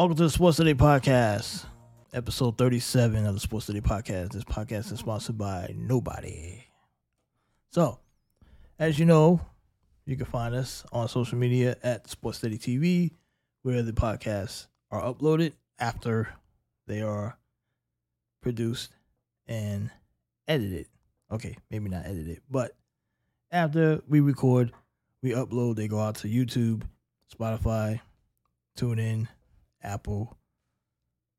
[0.00, 1.66] Welcome to the Sports Steady Podcast,
[2.14, 4.30] episode 37 of the Sports Steady Podcast.
[4.30, 6.64] This podcast is sponsored by nobody.
[7.70, 7.98] So,
[8.78, 9.42] as you know,
[10.06, 13.10] you can find us on social media at Sports Steady TV,
[13.60, 16.30] where the podcasts are uploaded after
[16.86, 17.36] they are
[18.40, 18.94] produced
[19.48, 19.90] and
[20.48, 20.86] edited.
[21.30, 22.74] Okay, maybe not edited, but
[23.52, 24.72] after we record,
[25.22, 26.84] we upload, they go out to YouTube,
[27.38, 28.00] Spotify,
[28.78, 29.28] TuneIn,
[29.82, 30.36] Apple,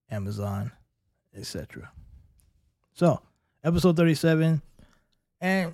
[0.09, 0.71] Amazon,
[1.35, 1.91] etc.
[2.93, 3.21] So,
[3.63, 4.61] episode 37
[5.39, 5.73] and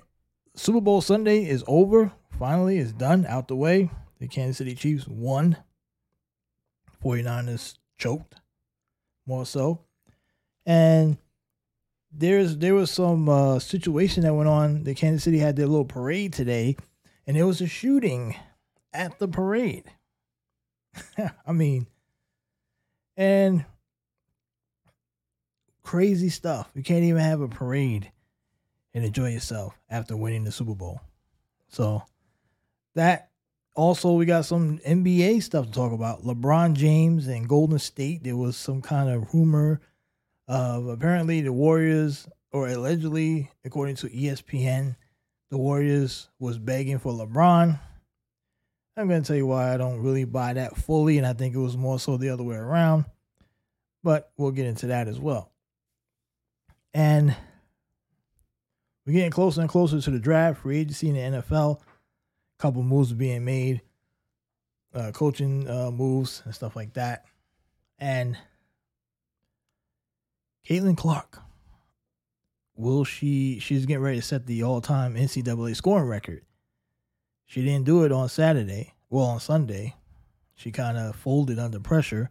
[0.54, 2.12] Super Bowl Sunday is over.
[2.38, 3.90] Finally, it's done, out the way.
[4.18, 5.56] The Kansas City Chiefs won.
[7.04, 8.34] 49ers choked,
[9.26, 9.80] more so.
[10.66, 11.18] And
[12.10, 14.84] there's there was some uh, situation that went on.
[14.84, 16.76] The Kansas City had their little parade today,
[17.26, 18.34] and there was a shooting
[18.92, 19.84] at the parade.
[21.46, 21.86] I mean,
[23.18, 23.66] and
[25.82, 26.70] crazy stuff.
[26.74, 28.10] You can't even have a parade
[28.94, 31.00] and enjoy yourself after winning the Super Bowl.
[31.66, 32.04] So
[32.94, 33.30] that
[33.74, 36.22] also we got some NBA stuff to talk about.
[36.22, 38.22] LeBron James and Golden State.
[38.22, 39.80] There was some kind of rumor
[40.46, 44.96] of apparently the Warriors, or allegedly, according to ESPN,
[45.50, 47.78] the Warriors was begging for LeBron.
[48.98, 51.54] I'm going to tell you why I don't really buy that fully, and I think
[51.54, 53.04] it was more so the other way around.
[54.02, 55.52] But we'll get into that as well.
[56.92, 57.36] And
[59.06, 61.80] we're getting closer and closer to the draft, free agency in the NFL.
[61.80, 61.82] A
[62.62, 63.82] couple moves being made,
[64.92, 67.24] uh, coaching uh, moves and stuff like that.
[68.00, 68.36] And
[70.68, 71.38] Caitlin Clark,
[72.74, 73.60] will she?
[73.60, 76.42] She's getting ready to set the all-time NCAA scoring record.
[77.48, 78.92] She didn't do it on Saturday.
[79.08, 79.96] Well, on Sunday,
[80.54, 82.30] she kind of folded under pressure.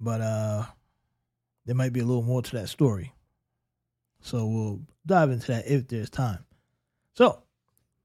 [0.00, 0.64] But uh,
[1.66, 3.12] there might be a little more to that story.
[4.20, 6.44] So we'll dive into that if there's time.
[7.14, 7.42] So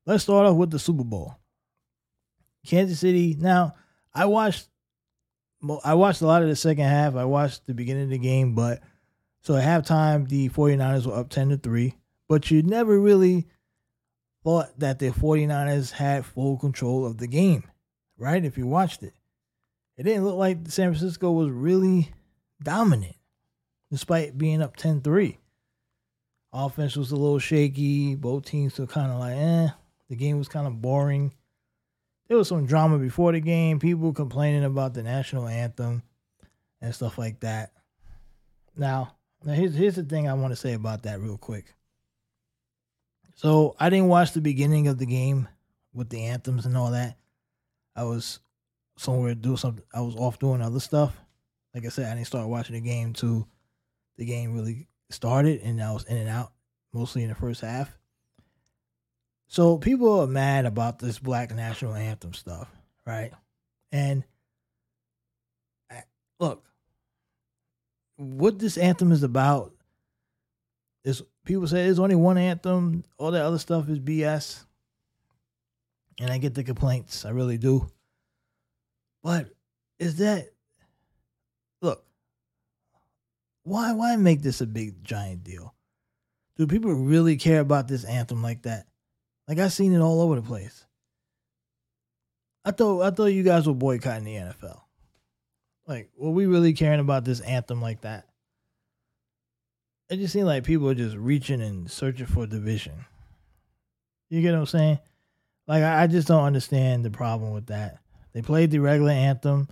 [0.07, 1.35] let's start off with the Super Bowl.
[2.65, 3.37] Kansas City.
[3.39, 3.75] Now,
[4.11, 4.67] I watched
[5.83, 7.15] I watched a lot of the second half.
[7.15, 8.81] I watched the beginning of the game, but
[9.41, 11.93] so at halftime the 49ers were up 10 to 3,
[12.27, 13.45] but you never really
[14.43, 17.63] thought that the 49ers had full control of the game,
[18.17, 18.43] right?
[18.43, 19.13] If you watched it.
[19.97, 22.11] It didn't look like San Francisco was really
[22.63, 23.15] dominant
[23.91, 25.37] despite being up 10-3.
[26.53, 28.15] Offense was a little shaky.
[28.15, 29.69] Both teams were kind of like, eh.
[30.09, 31.33] The game was kind of boring
[32.29, 36.03] there was some drama before the game, people complaining about the national anthem
[36.79, 37.71] and stuff like that.
[38.77, 41.73] Now, now here's here's the thing I want to say about that real quick.
[43.39, 45.47] So I didn't watch the beginning of the game
[45.93, 47.15] with the anthems and all that.
[47.95, 48.41] I was
[48.97, 49.85] somewhere doing something.
[49.93, 51.15] I was off doing other stuff.
[51.73, 53.47] Like I said, I didn't start watching the game till
[54.17, 56.51] the game really started, and I was in and out
[56.91, 57.97] mostly in the first half.
[59.47, 62.67] So people are mad about this black national anthem stuff,
[63.05, 63.31] right?
[63.93, 64.25] And
[66.41, 66.65] look,
[68.17, 69.71] what this anthem is about
[71.03, 74.63] is people say there's only one anthem, all that other stuff is BS.
[76.19, 77.89] And I get the complaints, I really do.
[79.23, 79.49] But
[79.97, 80.49] is that
[81.81, 82.03] look,
[83.63, 85.73] why why make this a big giant deal?
[86.57, 88.87] Do people really care about this anthem like that?
[89.47, 90.85] Like I've seen it all over the place.
[92.65, 94.81] I thought I thought you guys were boycotting the NFL.
[95.89, 98.28] Like, were we really caring about this anthem like that?
[100.09, 103.05] It just seemed like people are just reaching and searching for division.
[104.29, 104.99] You get what I'm saying?
[105.67, 107.99] Like, I, I just don't understand the problem with that.
[108.33, 109.67] They played the regular anthem.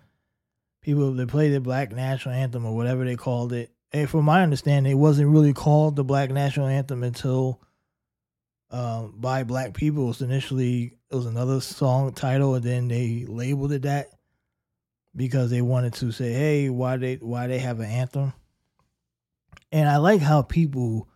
[0.82, 3.72] People they played the black national anthem or whatever they called it.
[3.92, 7.62] And from my understanding, it wasn't really called the black national anthem until
[8.70, 10.04] um, by black people.
[10.04, 14.08] It was initially it was another song title, and then they labeled it that
[15.16, 18.34] because they wanted to say, "Hey, why they why they have an anthem?"
[19.72, 21.08] And I like how people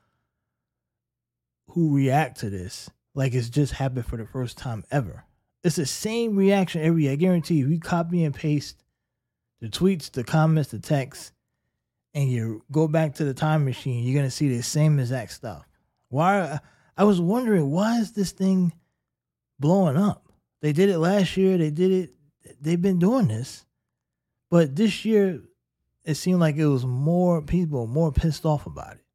[1.70, 5.26] who react to this like it's just happened for the first time ever.
[5.64, 7.14] It's the same reaction every year.
[7.14, 8.84] I guarantee you, you copy and paste
[9.60, 11.32] the tweets, the comments, the texts,
[12.14, 15.68] and you go back to the time machine, you're gonna see the same exact stuff.
[16.10, 16.60] Why?
[16.98, 18.74] I was wondering why is this thing
[19.60, 20.28] blowing up?
[20.62, 21.58] They did it last year.
[21.58, 22.14] They did it.
[22.60, 23.66] They've been doing this,
[24.50, 25.42] but this year
[26.04, 29.06] it seemed like it was more people more pissed off about it.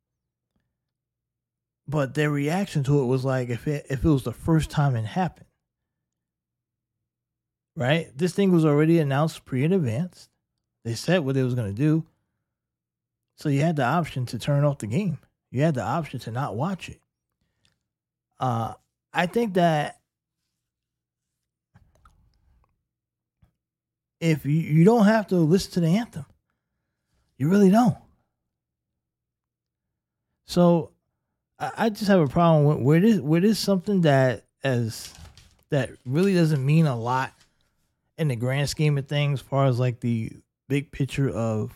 [1.89, 4.97] But their reaction to it was like if it if it was the first time
[4.97, 5.47] it happened.
[7.77, 8.17] Right?
[8.17, 10.31] This thing was already announced pre and advanced.
[10.85, 12.05] They said what they was gonna do.
[13.37, 15.19] So you had the option to turn off the game.
[15.51, 17.01] You had the option to not watch it.
[18.41, 18.75] Uh,
[19.13, 20.01] I think that
[24.21, 26.27] if you, you don't have to listen to the anthem,
[27.39, 27.97] you really don't.
[30.47, 30.93] So
[31.59, 34.45] I, I just have a problem with where it is where it is something that
[34.65, 35.13] as
[35.71, 37.33] that really doesn't mean a lot
[38.19, 40.33] in the grand scheme of things, as far as like the
[40.69, 41.73] big picture of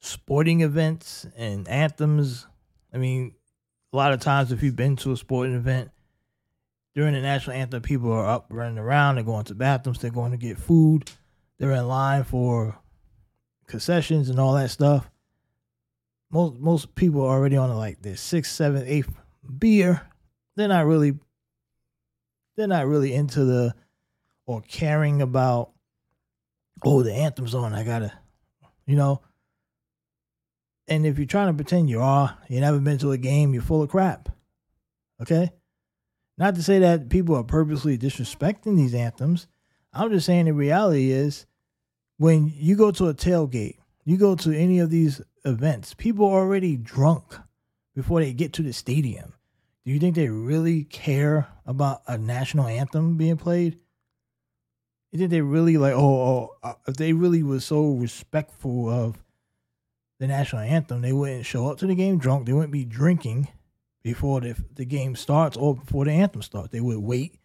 [0.00, 2.46] sporting events and anthems.
[2.92, 3.34] I mean,
[3.92, 5.90] a lot of times if you've been to a sporting event
[6.94, 10.32] during the national anthem, people are up running around, they're going to bathrooms, they're going
[10.32, 11.10] to get food,
[11.58, 12.78] they're in line for
[13.68, 15.08] concessions and all that stuff.
[16.30, 19.10] Most most people are already on like their sixth, seventh, eighth
[19.58, 20.02] beer.
[20.56, 21.14] They're not really
[22.56, 23.74] they're not really into the
[24.46, 25.70] or caring about
[26.84, 28.12] oh the anthem's on, I gotta
[28.86, 29.20] you know.
[30.88, 33.62] And if you're trying to pretend you are, you never been to a game, you're
[33.62, 34.30] full of crap.
[35.20, 35.50] Okay?
[36.38, 39.48] Not to say that people are purposely disrespecting these anthems.
[39.92, 41.46] I'm just saying the reality is
[42.18, 46.40] when you go to a tailgate, you go to any of these events, people are
[46.40, 47.36] already drunk
[47.94, 49.34] before they get to the stadium.
[49.84, 53.78] Do you think they really care about a national anthem being played?
[55.12, 59.24] You think they really like, oh, oh uh, if they really was so respectful of
[60.18, 62.46] the national anthem, they wouldn't show up to the game drunk.
[62.46, 63.48] They wouldn't be drinking
[64.02, 66.70] before the, the game starts or before the anthem starts.
[66.70, 67.38] They would wait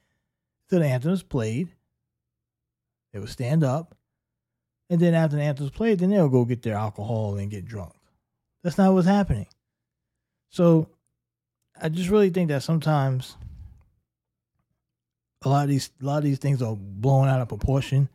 [0.70, 1.70] till the anthem is played.
[3.14, 3.96] They would stand up.
[4.90, 7.66] And then after the anthem is played, then they'll go get their alcohol and get
[7.66, 7.94] drunk.
[8.64, 9.48] That's not what's happening.
[10.50, 10.90] So
[11.82, 13.38] I just really think that sometimes
[15.44, 18.10] a lot of these a lot of these things are blown out of proportion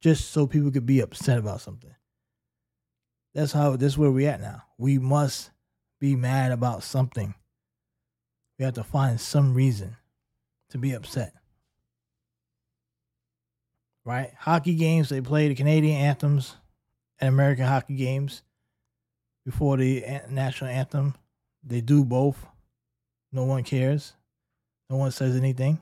[0.00, 1.94] just so people could be upset about something.
[3.34, 4.62] That's how this is where we at now.
[4.78, 5.50] We must
[6.00, 7.34] be mad about something.
[8.58, 9.96] We have to find some reason
[10.70, 11.34] to be upset.
[14.04, 14.32] Right?
[14.38, 16.56] Hockey games, they play the Canadian anthems
[17.18, 18.42] and American hockey games
[19.44, 21.14] before the national anthem.
[21.62, 22.46] They do both.
[23.32, 24.14] No one cares.
[24.88, 25.78] No one says anything.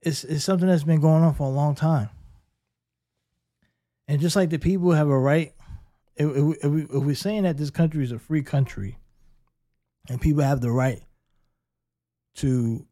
[0.00, 2.08] It's it's something that's been going on for a long time.
[4.06, 5.52] And just like the people have a right
[6.18, 8.98] if, if, we, if we're saying that this country is a free country
[10.08, 11.00] and people have the right
[12.36, 12.84] to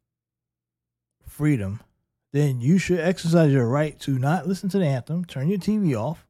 [1.26, 1.80] freedom,
[2.36, 5.98] then you should exercise your right to not listen to the anthem, turn your TV
[5.98, 6.26] off.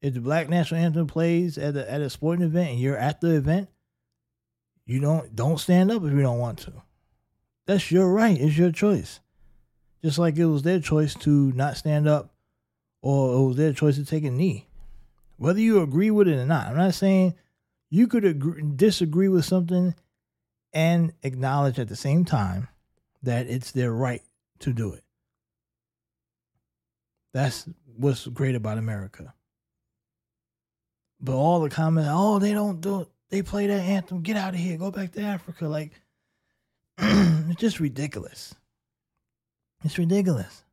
[0.00, 3.20] If the Black National Anthem plays at a, at a sporting event and you're at
[3.20, 3.68] the event,
[4.86, 6.72] you don't don't stand up if you don't want to.
[7.66, 8.40] That's your right.
[8.40, 9.20] It's your choice.
[10.02, 12.32] Just like it was their choice to not stand up
[13.02, 14.68] or it was their choice to take a knee
[15.38, 16.66] whether you agree with it or not.
[16.66, 17.34] I'm not saying
[17.88, 19.94] you could agree, disagree with something
[20.72, 22.68] and acknowledge at the same time
[23.22, 24.22] that it's their right
[24.60, 25.04] to do it.
[27.32, 29.34] That's what's great about America.
[31.20, 33.08] But all the comments, oh, they don't do it.
[33.30, 34.22] They play that anthem.
[34.22, 34.78] Get out of here.
[34.78, 35.68] Go back to Africa.
[35.68, 35.92] Like,
[36.98, 38.54] it's just ridiculous.
[39.84, 40.64] It's ridiculous.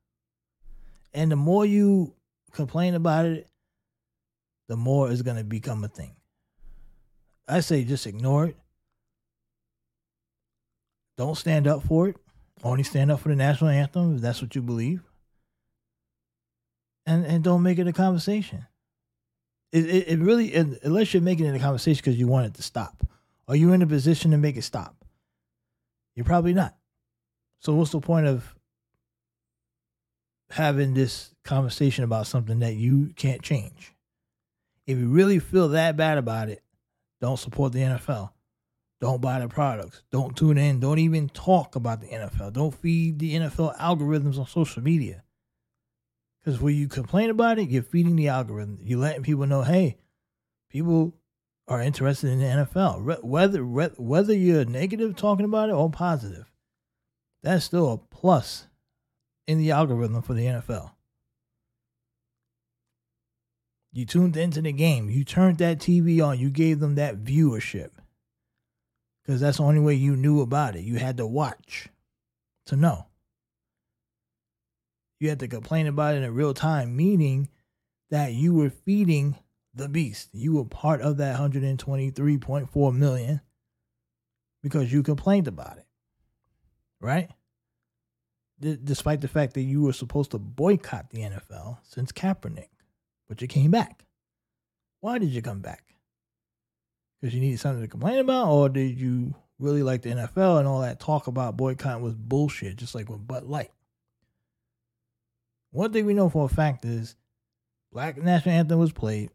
[1.14, 2.14] And the more you
[2.52, 3.48] complain about it,
[4.68, 6.16] the more it's going to become a thing.
[7.48, 8.58] I say just ignore it.
[11.18, 12.18] Don't stand up for it.
[12.66, 15.04] Only stand up for the national anthem if that's what you believe.
[17.06, 18.66] And and don't make it a conversation.
[19.72, 22.56] It it, it really it, unless you're making it a conversation because you want it
[22.56, 23.06] to stop.
[23.48, 25.06] Are you in a position to make it stop?
[26.16, 26.76] You're probably not.
[27.60, 28.56] So what's the point of
[30.50, 33.94] having this conversation about something that you can't change?
[34.88, 36.64] If you really feel that bad about it,
[37.22, 38.32] don't support the NFL.
[39.06, 40.02] Don't buy the products.
[40.12, 40.80] Don't tune in.
[40.80, 42.54] Don't even talk about the NFL.
[42.54, 45.22] Don't feed the NFL algorithms on social media.
[46.44, 48.80] Because when you complain about it, you're feeding the algorithm.
[48.82, 49.98] You're letting people know, hey,
[50.72, 51.14] people
[51.68, 53.24] are interested in the NFL.
[53.24, 56.52] Whether whether you're negative talking about it or positive,
[57.44, 58.66] that's still a plus
[59.46, 60.94] in the algorithm for the NFL.
[63.94, 65.12] You tuned into the game.
[65.12, 66.40] You turned that TV on.
[66.40, 67.92] You gave them that viewership.
[69.26, 70.84] Because that's the only way you knew about it.
[70.84, 71.90] You had to watch
[72.68, 73.08] to know.
[75.20, 77.50] You had to complain about it in real time, meaning
[78.12, 79.38] that you were feeding
[79.74, 80.30] the beast.
[80.34, 83.42] You were part of that 123.4 million
[84.62, 85.88] because you complained about it.
[87.00, 87.30] Right?
[88.60, 92.70] D- despite the fact that you were supposed to boycott the NFL since Kaepernick
[93.28, 94.06] but you came back.
[95.00, 95.84] Why did you come back?
[97.26, 100.68] Because you needed something to complain about, or did you really like the NFL and
[100.68, 103.72] all that talk about boycotting was bullshit, just like with Bud Light?
[105.72, 107.16] One thing we know for a fact is
[107.92, 109.32] Black National Anthem was played.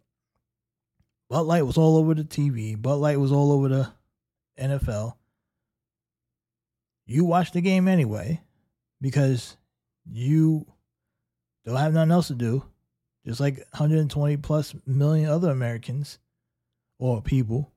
[1.29, 2.81] Bud Light was all over the TV.
[2.81, 3.93] Bud Light was all over the
[4.57, 5.17] NFL.
[7.07, 8.41] You watched the game anyway
[9.01, 9.57] because
[10.09, 10.65] you
[11.67, 12.63] don't have nothing else to do,
[13.27, 16.21] just like 120 plus million other Americans
[17.01, 17.73] or people.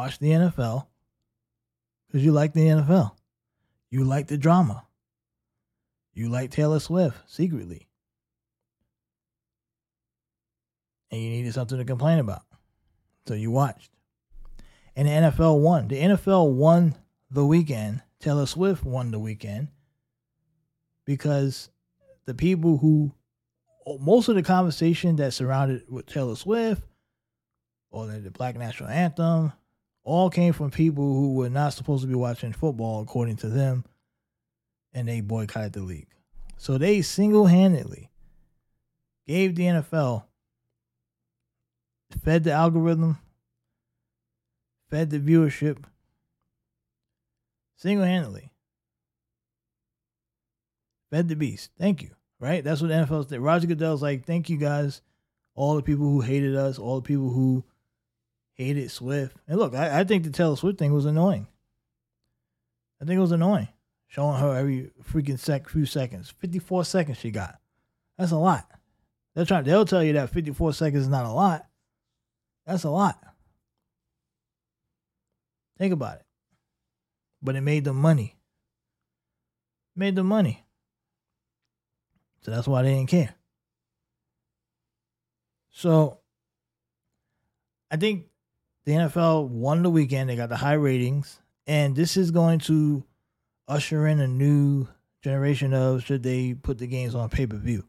[0.00, 0.86] Watch the NFL
[2.06, 3.10] because you like the NFL.
[3.90, 4.86] You like the drama.
[6.14, 7.86] You like Taylor Swift secretly.
[11.10, 12.40] And you needed something to complain about.
[13.26, 13.90] So you watched.
[14.96, 15.88] And the NFL won.
[15.88, 16.94] The NFL won
[17.30, 18.00] the weekend.
[18.20, 19.68] Taylor Swift won the weekend
[21.04, 21.68] because
[22.24, 23.12] the people who
[24.00, 26.84] most of the conversation that surrounded with Taylor Swift
[27.90, 29.52] or the, Black National Anthem
[30.02, 33.84] all came from people who were not supposed to be watching football according to them
[34.92, 36.08] and they boycotted the league.
[36.56, 38.10] So they single-handedly
[39.26, 40.24] gave the NFL
[42.24, 43.18] fed the algorithm,
[44.90, 45.84] fed the viewership
[47.76, 48.50] single-handedly
[51.10, 51.70] fed the beast.
[51.78, 52.10] Thank you.
[52.38, 52.64] Right?
[52.64, 53.40] That's what the NFL said.
[53.40, 55.02] Roger Goodell's like, thank you guys,
[55.54, 57.64] all the people who hated us, all the people who
[58.66, 59.36] hated Swift.
[59.48, 61.46] And look, I, I think the Taylor Swift thing was annoying.
[63.00, 63.68] I think it was annoying.
[64.08, 66.34] Showing her every freaking sec few seconds.
[66.38, 67.58] 54 seconds she got.
[68.18, 68.68] That's a lot.
[69.34, 71.66] They're trying they'll tell you that 54 seconds is not a lot.
[72.66, 73.18] That's a lot.
[75.78, 76.26] Think about it.
[77.40, 78.36] But it made them money.
[79.96, 80.64] Made them money.
[82.42, 83.34] So that's why they didn't care.
[85.70, 86.18] So
[87.90, 88.26] I think
[88.90, 90.28] the NFL won the weekend.
[90.28, 91.38] They got the high ratings.
[91.64, 93.04] And this is going to
[93.68, 94.88] usher in a new
[95.22, 97.86] generation of should they put the games on pay per view.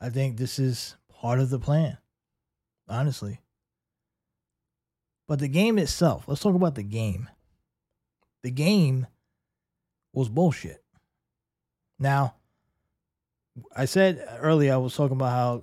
[0.00, 1.96] I think this is part of the plan,
[2.88, 3.40] honestly.
[5.28, 7.28] But the game itself, let's talk about the game.
[8.42, 9.06] The game
[10.12, 10.82] was bullshit.
[12.00, 12.34] Now,
[13.76, 15.62] I said earlier, I was talking about how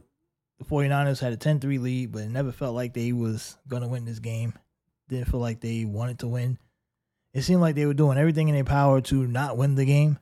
[0.68, 3.88] 49ers had a 10 3 lead, but it never felt like they was going to
[3.88, 4.54] win this game.
[5.08, 6.58] Didn't feel like they wanted to win.
[7.34, 10.20] It seemed like they were doing everything in their power to not win the game.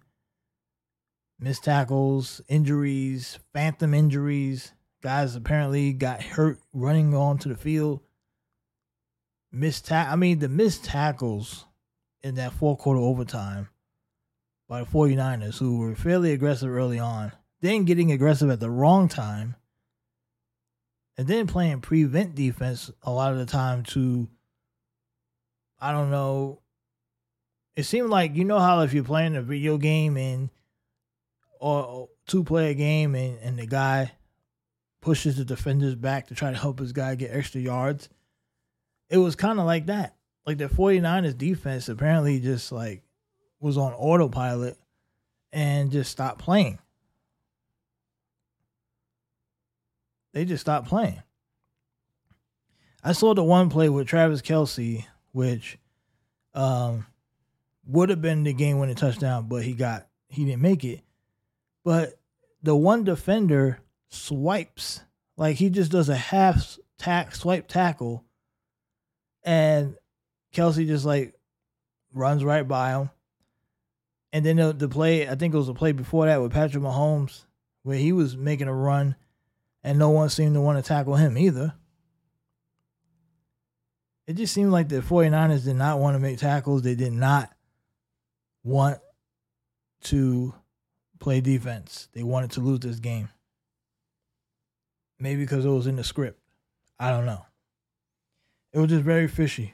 [1.39, 4.73] Missed tackles, injuries, phantom injuries.
[5.01, 8.01] Guys apparently got hurt running onto the field.
[9.51, 11.65] Missed ta- I mean, the missed tackles
[12.21, 13.69] in that fourth quarter overtime
[14.67, 17.33] by the 49ers, who were fairly aggressive early on
[17.63, 19.55] then getting aggressive at the wrong time,
[21.17, 24.27] and then playing prevent defense a lot of the time to,
[25.79, 26.61] I don't know.
[27.75, 30.49] It seemed like you know how if you're playing a video game and
[31.59, 34.11] or two player game and, and the guy
[35.01, 38.09] pushes the defenders back to try to help his guy get extra yards.
[39.09, 40.15] It was kind of like that.
[40.45, 43.03] Like the 49ers defense apparently just like
[43.59, 44.77] was on autopilot
[45.51, 46.79] and just stopped playing.
[50.33, 51.21] They just stopped playing.
[53.03, 55.77] I saw the one play with Travis Kelce, which
[56.53, 57.05] um,
[57.85, 61.01] would have been the game winning touchdown, but he got he didn't make it.
[61.83, 62.13] But
[62.61, 65.01] the one defender swipes
[65.37, 68.23] like he just does a half tack swipe tackle,
[69.43, 69.95] and
[70.53, 71.33] Kelce just like
[72.13, 73.09] runs right by him.
[74.31, 76.83] And then the, the play, I think it was a play before that with Patrick
[76.83, 77.43] Mahomes,
[77.83, 79.15] where he was making a run
[79.83, 81.73] and no one seemed to want to tackle him either.
[84.25, 86.81] It just seemed like the 49ers did not want to make tackles.
[86.81, 87.51] They did not
[88.63, 88.99] want
[90.03, 90.53] to
[91.19, 92.07] play defense.
[92.13, 93.29] They wanted to lose this game.
[95.19, 96.39] Maybe because it was in the script.
[96.99, 97.45] I don't know.
[98.71, 99.73] It was just very fishy.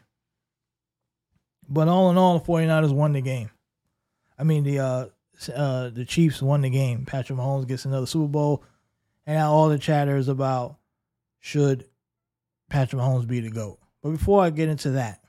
[1.67, 3.51] But all in all, the 49ers won the game.
[4.37, 5.05] I mean, the uh,
[5.53, 7.05] uh, the Chiefs won the game.
[7.05, 8.63] Patrick Mahomes gets another Super Bowl
[9.29, 10.77] and now all the chatter is about
[11.39, 11.86] should
[12.67, 13.77] Patrick Mahomes be the GOAT.
[14.01, 15.21] But before I get into that,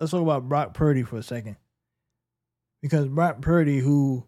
[0.00, 1.54] let's talk about Brock Purdy for a second.
[2.80, 4.26] Because Brock Purdy, who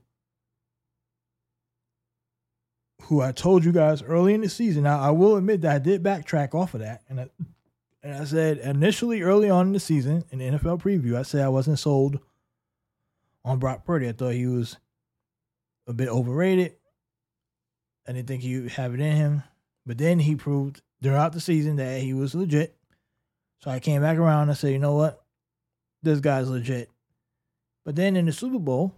[3.02, 5.78] who I told you guys early in the season, now I will admit that I
[5.80, 7.02] did backtrack off of that.
[7.08, 7.28] And I,
[8.04, 11.44] and I said initially early on in the season in the NFL preview, I said
[11.44, 12.20] I wasn't sold
[13.44, 14.08] on Brock Purdy.
[14.08, 14.76] I thought he was
[15.88, 16.76] a bit overrated
[18.06, 19.42] I didn't think he would have it in him.
[19.86, 22.76] But then he proved throughout the season that he was legit.
[23.60, 25.22] So I came back around and said, you know what?
[26.02, 26.90] This guy's legit.
[27.84, 28.94] But then in the Super Bowl,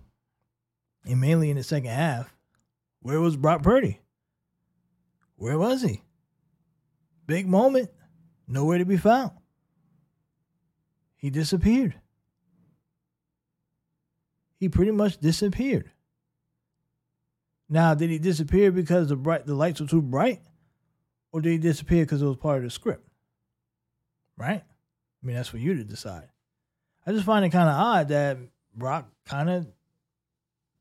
[1.04, 2.32] and mainly in the second half,
[3.00, 4.00] where was Brock Purdy?
[5.36, 6.02] Where was he?
[7.26, 7.90] Big moment,
[8.48, 9.32] nowhere to be found.
[11.16, 11.94] He disappeared.
[14.58, 15.90] He pretty much disappeared.
[17.68, 20.40] Now, did he disappear because the bright the lights were too bright?
[21.32, 23.06] Or did he disappear because it was part of the script?
[24.38, 24.62] Right?
[24.62, 26.28] I mean, that's for you to decide.
[27.06, 28.38] I just find it kind of odd that
[28.74, 29.66] Brock kind of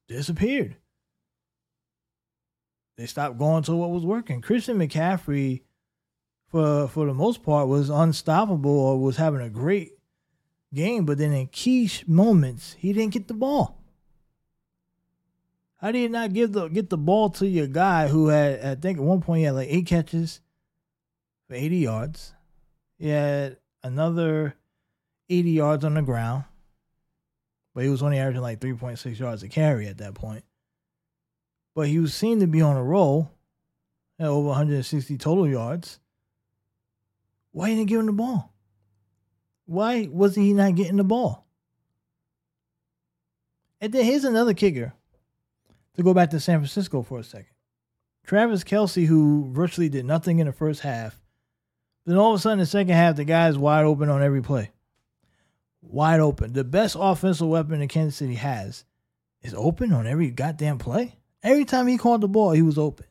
[0.08, 0.76] disappeared.
[2.98, 4.42] They stopped going to what was working.
[4.42, 5.64] Christian McCaffrey,
[6.48, 9.94] for for the most part, was unstoppable or was having a great
[10.74, 13.82] game, but then in key moments, he didn't get the ball.
[15.86, 18.74] How do you not give the get the ball to your guy who had I
[18.74, 20.42] think at one point he had like eight catches
[21.48, 22.34] for 80 yards.
[22.98, 24.56] He had another
[25.30, 26.46] 80 yards on the ground.
[27.76, 30.44] But he was only averaging like 3.6 yards a carry at that point.
[31.76, 33.30] But he was seen to be on a roll
[34.18, 36.00] at over 160 total yards.
[37.52, 38.52] Why didn't he give him the ball?
[39.68, 41.46] Why wasn't he not getting the ball?
[43.80, 44.96] And then here's another kicker
[45.96, 47.48] to go back to San Francisco for a second.
[48.26, 51.20] Travis Kelce, who virtually did nothing in the first half,
[52.06, 54.42] then all of a sudden, in the second half, the guy's wide open on every
[54.42, 54.72] play
[55.90, 56.54] wide open.
[56.54, 58.86] The best offensive weapon that Kansas City has
[59.42, 61.18] is open on every goddamn play.
[61.44, 63.06] Every time he caught the ball, he was open.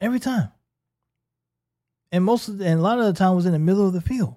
[0.00, 0.50] Every time.
[2.12, 3.92] And most of the, and a lot of the time was in the middle of
[3.92, 4.36] the field.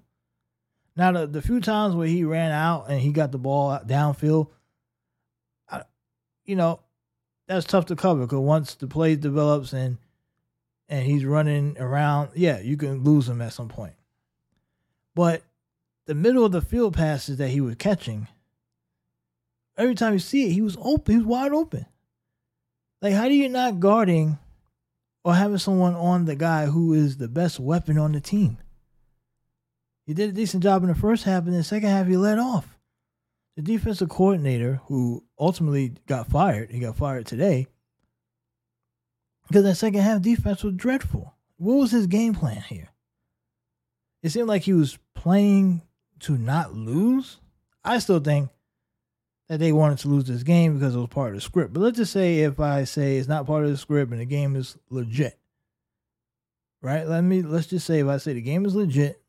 [0.95, 4.49] Now the, the few times where he ran out and he got the ball downfield,
[6.51, 6.81] you know,
[7.47, 9.97] that's tough to cover because once the play develops and
[10.89, 13.93] and he's running around, yeah, you can lose him at some point.
[15.15, 15.43] But
[16.07, 18.27] the middle of the field passes that he was catching,
[19.77, 21.13] every time you see it, he was open.
[21.13, 21.85] He was wide open.
[23.01, 24.37] Like, how do you not guarding
[25.23, 28.57] or having someone on the guy who is the best weapon on the team?
[30.05, 32.17] He did a decent job in the first half, and in the second half he
[32.17, 32.77] let off.
[33.55, 37.67] The defensive coordinator, who ultimately got fired, he got fired today
[39.47, 41.33] because that second half defense was dreadful.
[41.57, 42.89] What was his game plan here?
[44.23, 45.81] It seemed like he was playing
[46.21, 47.39] to not lose.
[47.83, 48.49] I still think
[49.49, 51.73] that they wanted to lose this game because it was part of the script.
[51.73, 54.25] But let's just say if I say it's not part of the script and the
[54.25, 55.37] game is legit.
[56.81, 57.05] Right?
[57.05, 59.21] Let me let's just say if I say the game is legit,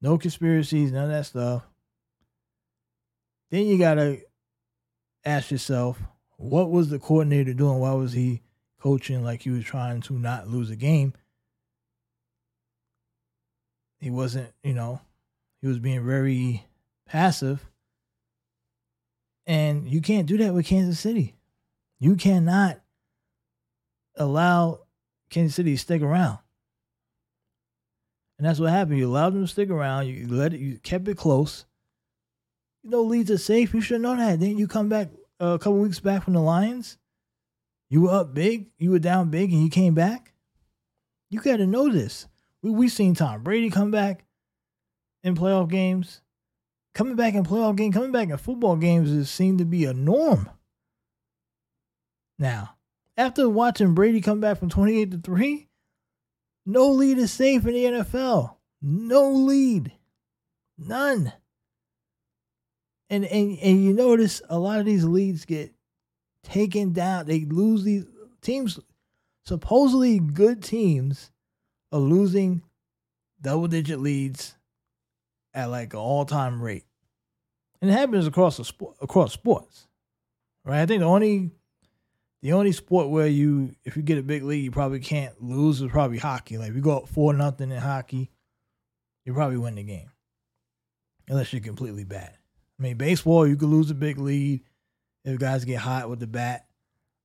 [0.00, 1.64] no conspiracies, none of that stuff.
[3.50, 4.20] Then you gotta
[5.24, 5.98] ask yourself,
[6.36, 7.78] what was the coordinator doing?
[7.78, 8.42] Why was he
[8.80, 11.14] coaching like he was trying to not lose a game?
[13.98, 15.00] He wasn't, you know,
[15.60, 16.66] he was being very
[17.06, 17.64] passive.
[19.46, 21.34] And you can't do that with Kansas City.
[21.98, 22.80] You cannot
[24.16, 24.80] allow
[25.30, 26.38] Kansas City to stick around.
[28.38, 28.98] And that's what happened.
[28.98, 30.08] You allowed them to stick around.
[30.08, 30.60] You let it.
[30.60, 31.64] You kept it close.
[32.86, 33.74] You know, leads are safe.
[33.74, 34.38] You should know that.
[34.38, 35.08] Didn't you come back
[35.40, 36.98] uh, a couple weeks back from the Lions?
[37.90, 38.68] You were up big.
[38.78, 40.34] You were down big, and you came back.
[41.28, 42.28] You got to know this.
[42.62, 44.24] We we seen Tom Brady come back
[45.24, 46.20] in playoff games.
[46.94, 49.92] Coming back in playoff games, coming back in football games is seemed to be a
[49.92, 50.48] norm.
[52.38, 52.76] Now,
[53.16, 55.68] after watching Brady come back from 28 to 3,
[56.64, 58.54] no lead is safe in the NFL.
[58.80, 59.90] No lead.
[60.78, 61.32] None.
[63.08, 65.72] And and and you notice a lot of these leads get
[66.42, 67.26] taken down.
[67.26, 68.04] They lose these
[68.42, 68.80] teams
[69.44, 71.30] supposedly good teams
[71.92, 72.62] are losing
[73.40, 74.56] double digit leads
[75.54, 76.84] at like an all time rate,
[77.80, 79.86] and it happens across the sport across sports,
[80.64, 80.82] right?
[80.82, 81.50] I think the only
[82.42, 85.80] the only sport where you if you get a big lead you probably can't lose
[85.80, 86.58] is probably hockey.
[86.58, 88.30] Like if you go up four nothing in hockey,
[89.24, 90.10] you probably win the game,
[91.28, 92.35] unless you're completely bad.
[92.78, 94.60] I mean, baseball you could lose a big lead
[95.24, 96.66] if guys get hot with the bat.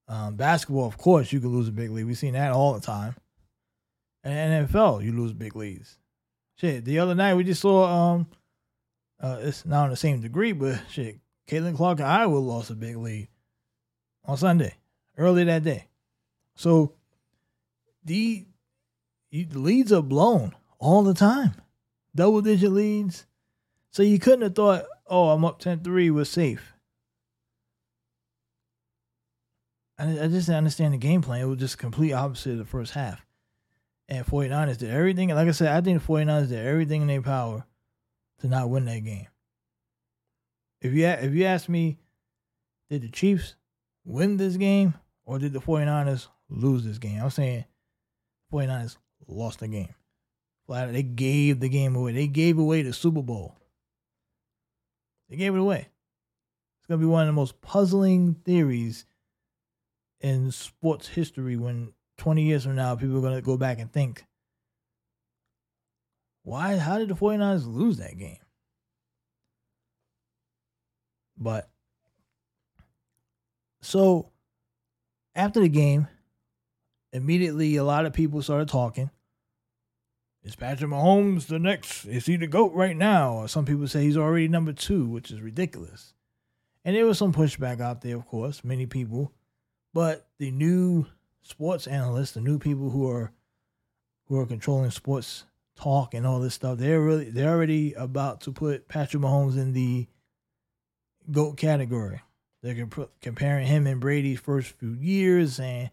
[0.08, 2.06] Um, basketball, of course, you could lose a big lead.
[2.06, 3.16] We've seen that all the time.
[4.24, 5.98] And NFL, you lose big leads.
[6.56, 8.28] Shit, the other night we just saw um
[9.20, 12.76] uh it's not on the same degree, but shit, Caitlin Clark and Iowa lost a
[12.76, 13.28] big lead
[14.26, 14.76] on Sunday,
[15.18, 15.88] early that day.
[16.56, 16.94] So
[18.04, 18.46] the,
[19.32, 21.56] the leads are blown all the time.
[22.14, 23.26] Double digit leads.
[23.92, 26.74] So you couldn't have thought, oh, I'm up 10 3, we're safe.
[30.00, 31.42] I, I just didn't understand the game plan.
[31.42, 33.24] It was just complete opposite of the first half.
[34.10, 35.30] And 49ers did everything.
[35.30, 37.66] Like I said, I think the 49ers did everything in their power
[38.40, 39.28] to not win that game.
[40.82, 42.00] If you if you ask me,
[42.90, 43.56] did the Chiefs
[44.04, 44.96] win this game
[45.26, 47.22] or did the 49ers lose this game?
[47.22, 47.66] I'm saying
[48.52, 48.98] 49ers
[49.28, 49.94] lost the game.
[50.66, 52.14] Flat they gave the game away.
[52.14, 53.56] They gave away the Super Bowl.
[55.32, 55.88] They gave it away.
[56.78, 59.06] It's gonna be one of the most puzzling theories
[60.20, 64.26] in sports history when 20 years from now people are gonna go back and think,
[66.44, 68.40] why how did the 49ers lose that game?
[71.38, 71.70] But
[73.82, 74.32] so
[75.34, 76.10] after the game,
[77.14, 79.10] immediately a lot of people started talking.
[80.44, 82.06] Is Patrick Mahomes the next?
[82.06, 83.34] Is he the GOAT right now?
[83.36, 86.14] Or some people say he's already number two, which is ridiculous.
[86.84, 89.32] And there was some pushback out there, of course, many people.
[89.94, 91.06] But the new
[91.44, 93.32] sports analysts, the new people who are
[94.26, 95.44] who are controlling sports
[95.76, 99.74] talk and all this stuff, they're really they're already about to put Patrick Mahomes in
[99.74, 100.08] the
[101.30, 102.22] GOAT category.
[102.64, 102.88] They're
[103.22, 105.92] comparing him and Brady's first few years, and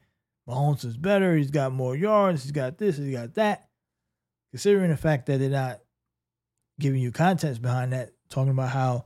[0.48, 1.36] Mahomes is better.
[1.36, 2.44] He's got more yards.
[2.44, 2.96] He's got this.
[2.96, 3.67] He's got that
[4.50, 5.80] considering the fact that they're not
[6.80, 9.04] giving you context behind that, talking about how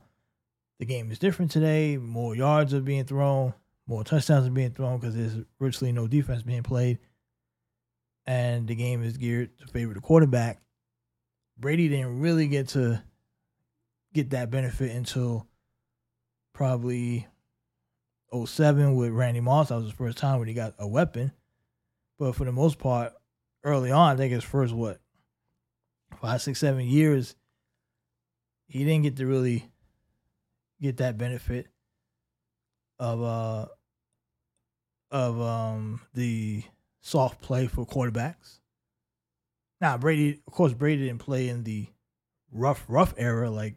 [0.79, 3.53] the game is different today, more yards are being thrown,
[3.87, 6.99] more touchdowns are being thrown because there's virtually no defense being played,
[8.25, 10.61] and the game is geared to favor the quarterback.
[11.57, 13.01] Brady didn't really get to
[14.13, 15.47] get that benefit until
[16.53, 17.27] probably
[18.33, 19.69] 07 with Randy Moss.
[19.69, 21.31] That was his first time when he got a weapon.
[22.17, 23.13] But for the most part,
[23.63, 24.99] early on, I think his first what
[26.13, 27.35] five, six, seven years,
[28.67, 29.69] he didn't get to really
[30.81, 31.67] get that benefit
[32.99, 33.65] of uh
[35.11, 36.63] of um the
[37.01, 38.59] soft play for quarterbacks.
[39.81, 41.87] Now Brady, of course, Brady didn't play in the
[42.51, 43.75] rough, rough era like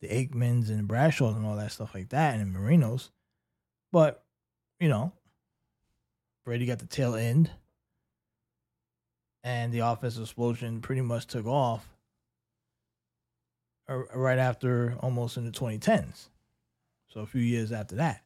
[0.00, 3.10] the Aikmans and Bradshaws and all that stuff like that, and the Marinos.
[3.92, 4.24] But
[4.78, 5.12] you know,
[6.44, 7.50] Brady got the tail end
[9.42, 11.88] and the offensive explosion pretty much took off
[13.88, 16.28] uh, right after almost in the 2010s.
[17.08, 18.22] So a few years after that,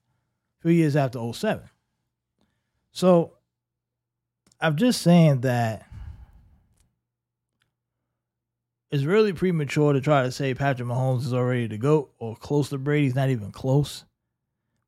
[0.58, 1.68] a few years after 07.
[2.92, 3.32] So
[4.60, 5.86] I'm just saying that
[8.90, 12.68] it's really premature to try to say Patrick Mahomes is already the GOAT or close
[12.68, 13.06] to Brady.
[13.06, 14.04] He's not even close.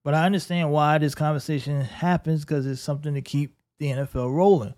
[0.04, 4.74] But I understand why this conversation happens because it's something to keep the NFL rolling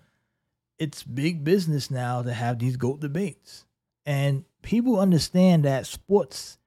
[0.79, 3.65] it's big business now to have these GOAT debates.
[4.05, 6.57] And people understand that sports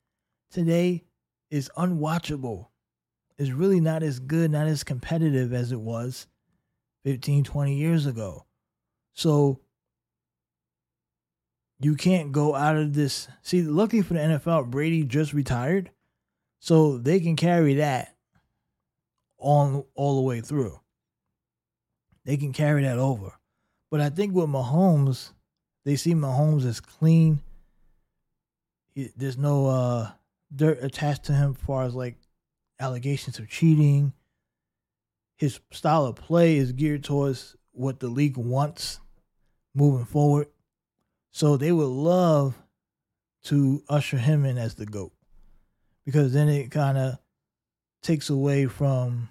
[0.51, 1.03] today
[1.51, 2.67] is unwatchable.
[3.39, 6.27] It's really not as good, not as competitive as it was
[7.05, 8.45] 15, 20 years ago.
[9.15, 9.61] So
[11.81, 13.29] you can't go out of this.
[13.43, 15.91] See, luckily for the NFL, Brady just retired.
[16.61, 18.15] So they can carry that
[19.39, 20.79] on all the way through.
[22.25, 23.33] They can carry that over.
[23.93, 25.33] But I think with Mahomes,
[25.85, 27.41] they see Mahomes as clean.
[28.95, 30.11] He, there's no uh,
[30.57, 32.17] dirt attached to him as far as like
[32.81, 34.15] allegations of cheating.
[35.37, 38.99] His style of play is geared towards what the league wants
[39.75, 40.47] moving forward.
[41.31, 42.55] So they would love
[43.45, 45.13] to usher him in as the GOAT.
[46.07, 47.19] Because then it kind of
[48.03, 49.29] takes away from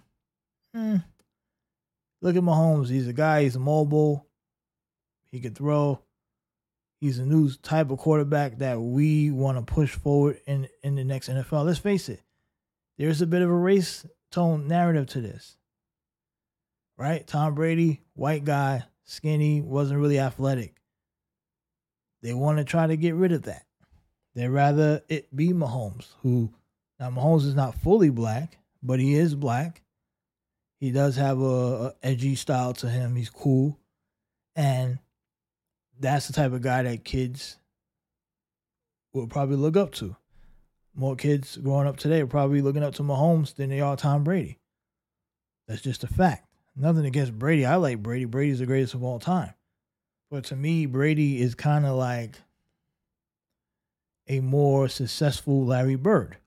[0.75, 0.97] hmm,
[2.21, 2.89] look at Mahomes.
[2.89, 4.27] He's a guy, he's mobile.
[5.31, 6.01] He could throw.
[6.99, 11.03] He's a new type of quarterback that we want to push forward in, in the
[11.03, 11.65] next NFL.
[11.65, 12.21] Let's face it,
[12.97, 15.57] there's a bit of a race tone narrative to this.
[16.97, 17.25] Right?
[17.25, 20.75] Tom Brady, white guy, skinny, wasn't really athletic.
[22.21, 23.65] They want to try to get rid of that.
[24.35, 26.53] They'd rather it be Mahomes, who
[26.99, 29.81] now Mahomes is not fully black, but he is black.
[30.79, 33.15] He does have a, a edgy style to him.
[33.15, 33.79] He's cool.
[34.55, 34.99] And
[36.01, 37.57] that's the type of guy that kids
[39.13, 40.15] will probably look up to.
[40.93, 44.23] More kids growing up today are probably looking up to Mahomes than they are Tom
[44.23, 44.59] Brady.
[45.67, 46.47] That's just a fact.
[46.75, 47.65] Nothing against Brady.
[47.65, 48.25] I like Brady.
[48.25, 49.53] Brady's the greatest of all time.
[50.29, 52.37] But to me, Brady is kind of like
[54.27, 56.37] a more successful Larry Bird.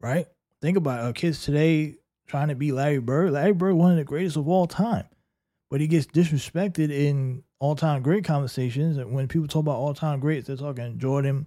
[0.00, 0.26] Right?
[0.60, 1.16] Think about it.
[1.16, 3.32] kids today trying to be Larry Bird.
[3.32, 5.06] Larry Bird, one of the greatest of all time.
[5.70, 8.96] But he gets disrespected in all time great conversations.
[8.96, 11.46] And when people talk about all time greats, they're talking Jordan,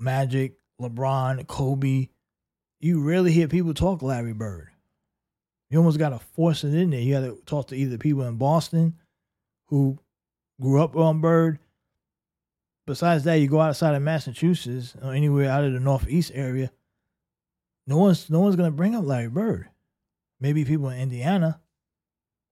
[0.00, 2.08] Magic, LeBron, Kobe.
[2.80, 4.70] You rarely hear people talk Larry Bird.
[5.70, 6.98] You almost got to force it in there.
[6.98, 8.96] You got to talk to either people in Boston
[9.68, 9.96] who
[10.60, 11.60] grew up on Bird.
[12.84, 16.72] Besides that, you go outside of Massachusetts or anywhere out of the Northeast area.
[17.86, 19.68] No one's no one's gonna bring up Larry Bird.
[20.40, 21.60] Maybe people in Indiana,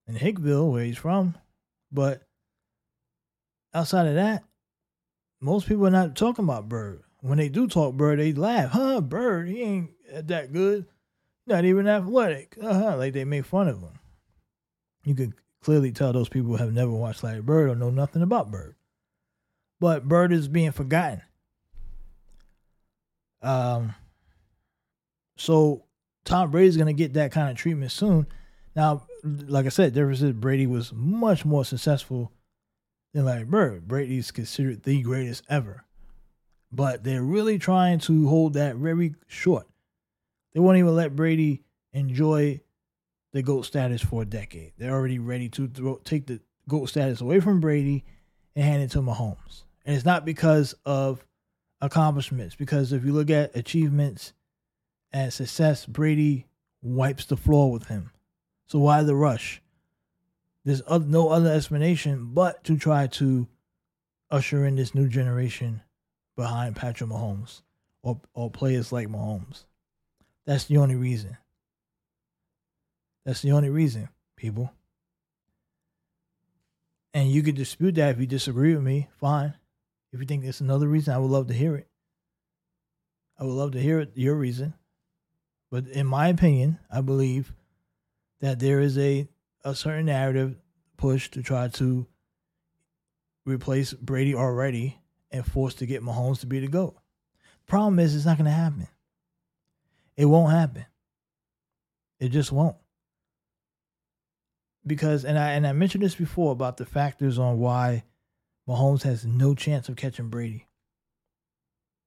[0.06, 1.34] in Hickville, where he's from,
[1.96, 2.20] but
[3.72, 4.44] outside of that,
[5.40, 7.02] most people are not talking about Bird.
[7.20, 8.70] When they do talk Bird, they laugh.
[8.70, 9.90] Huh, Bird, he ain't
[10.28, 10.84] that good.
[11.46, 12.54] Not even athletic.
[12.62, 12.98] Uh-huh.
[12.98, 13.98] Like they make fun of him.
[15.04, 18.50] You can clearly tell those people have never watched Larry Bird or know nothing about
[18.50, 18.74] Bird.
[19.80, 21.22] But Bird is being forgotten.
[23.40, 23.94] Um
[25.38, 25.84] so
[26.26, 28.26] Tom Brady's gonna get that kind of treatment soon.
[28.74, 32.32] Now, like I said, was Brady was much more successful
[33.12, 33.88] than Larry Bird.
[33.88, 35.84] Brady's considered the greatest ever.
[36.72, 39.66] But they're really trying to hold that very short.
[40.52, 41.62] They won't even let Brady
[41.92, 42.60] enjoy
[43.32, 44.72] the GOAT status for a decade.
[44.78, 48.04] They're already ready to throw, take the GOAT status away from Brady
[48.54, 49.64] and hand it to Mahomes.
[49.84, 51.24] And it's not because of
[51.80, 54.32] accomplishments, because if you look at achievements
[55.12, 56.46] and success, Brady
[56.82, 58.10] wipes the floor with him.
[58.66, 59.62] So why the rush?
[60.64, 63.46] There's no other explanation but to try to
[64.30, 65.82] usher in this new generation
[66.36, 67.62] behind Patrick Mahomes
[68.02, 69.64] or, or players like Mahomes.
[70.44, 71.36] That's the only reason.
[73.24, 74.72] That's the only reason, people.
[77.14, 79.54] And you could dispute that if you disagree with me, fine.
[80.12, 81.88] If you think there's another reason, I would love to hear it.
[83.38, 84.74] I would love to hear it, your reason.
[85.70, 87.52] But in my opinion, I believe
[88.40, 89.28] that there is a
[89.64, 90.56] a certain narrative
[90.96, 92.06] push to try to
[93.44, 94.98] replace Brady already
[95.30, 96.96] and force to get Mahomes to be the GOAT.
[97.66, 98.88] Problem is, it's not going to happen.
[100.16, 100.86] It won't happen.
[102.18, 102.76] It just won't.
[104.86, 108.04] Because, and I and I mentioned this before about the factors on why
[108.68, 110.68] Mahomes has no chance of catching Brady.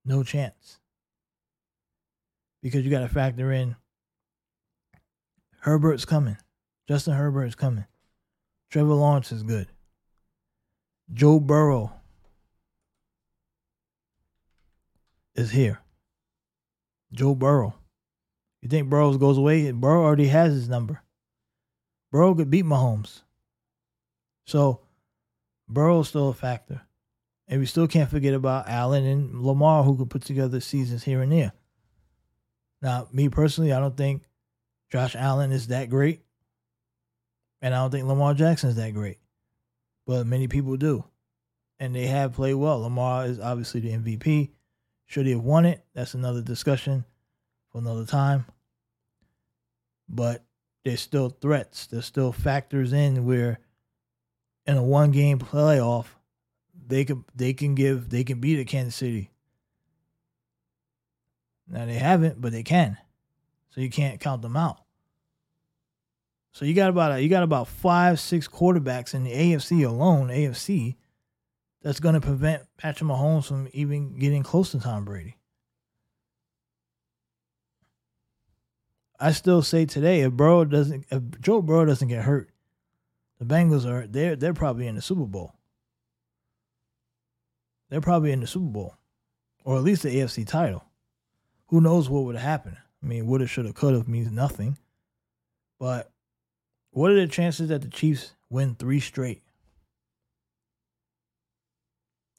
[0.05, 0.79] No chance.
[2.63, 3.75] Because you got to factor in
[5.61, 6.37] Herbert's coming.
[6.87, 7.85] Justin Herbert is coming.
[8.71, 9.67] Trevor Lawrence is good.
[11.13, 11.91] Joe Burrow
[15.35, 15.79] is here.
[17.11, 17.73] Joe Burrow.
[18.61, 19.71] You think Burrow goes away?
[19.71, 21.01] Burrow already has his number.
[22.11, 23.21] Burrow could beat Mahomes.
[24.45, 24.81] So
[25.67, 26.81] Burrow's still a factor.
[27.47, 31.21] And we still can't forget about Allen and Lamar who could put together seasons here
[31.21, 31.53] and there.
[32.81, 34.23] Now, me personally, I don't think
[34.89, 36.23] Josh Allen is that great.
[37.61, 39.17] And I don't think Lamar Jackson is that great.
[40.07, 41.03] But many people do.
[41.79, 42.81] And they have played well.
[42.81, 44.49] Lamar is obviously the MVP.
[45.05, 45.83] Should he have won it?
[45.93, 47.05] That's another discussion
[47.71, 48.45] for another time.
[50.07, 50.43] But
[50.83, 51.87] there's still threats.
[51.87, 53.59] There's still factors in where
[54.65, 56.05] in a one game playoff,
[56.87, 59.31] they can they can give they can beat a Kansas City.
[61.67, 62.97] Now they haven't, but they can.
[63.79, 64.81] You can't count them out.
[66.51, 70.95] So you got about you got about five, six quarterbacks in the AFC alone, AFC,
[71.81, 75.37] that's going to prevent Patrick Mahomes from even getting close to Tom Brady.
[79.19, 82.49] I still say today, if Burrow doesn't, if Joe Burrow doesn't get hurt,
[83.37, 85.53] the Bengals are they're they're probably in the Super Bowl.
[87.89, 88.95] They're probably in the Super Bowl,
[89.63, 90.85] or at least the AFC title.
[91.67, 92.77] Who knows what would have happened?
[93.01, 94.77] I mean, woulda, shoulda, coulda means nothing.
[95.79, 96.11] But
[96.91, 99.41] what are the chances that the Chiefs win three straight?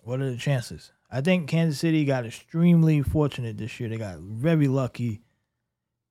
[0.03, 0.93] What are the chances?
[1.11, 3.89] I think Kansas City got extremely fortunate this year.
[3.89, 5.23] They got very lucky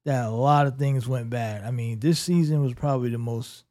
[0.05, 1.63] that a lot of things went bad.
[1.63, 3.65] I mean, this season was probably the most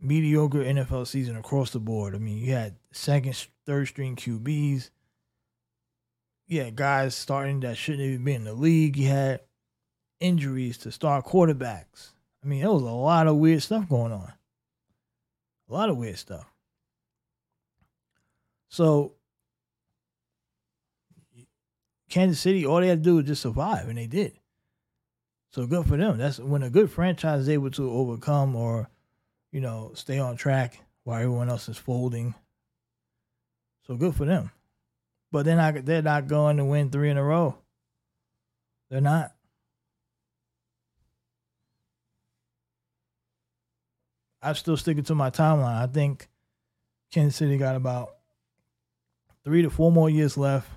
[0.00, 2.14] mediocre NFL season across the board.
[2.14, 4.90] I mean, you had second, third string QBs.
[6.46, 8.96] You had guys starting that shouldn't even be in the league.
[8.96, 9.40] You had
[10.20, 12.10] injuries to star quarterbacks.
[12.42, 14.32] I mean, there was a lot of weird stuff going on.
[15.68, 16.46] A lot of weird stuff.
[18.68, 19.14] So
[22.08, 24.32] Kansas City, all they had to do was just survive, and they did.
[25.50, 26.18] So good for them.
[26.18, 28.88] That's when a good franchise is able to overcome or,
[29.50, 32.34] you know, stay on track while everyone else is folding.
[33.86, 34.50] So good for them.
[35.32, 37.56] But they're not they're not going to win three in a row.
[38.90, 39.32] They're not.
[44.42, 45.82] I'm still sticking to my timeline.
[45.82, 46.28] I think
[47.10, 48.16] Kansas City got about
[49.44, 50.68] three to four more years left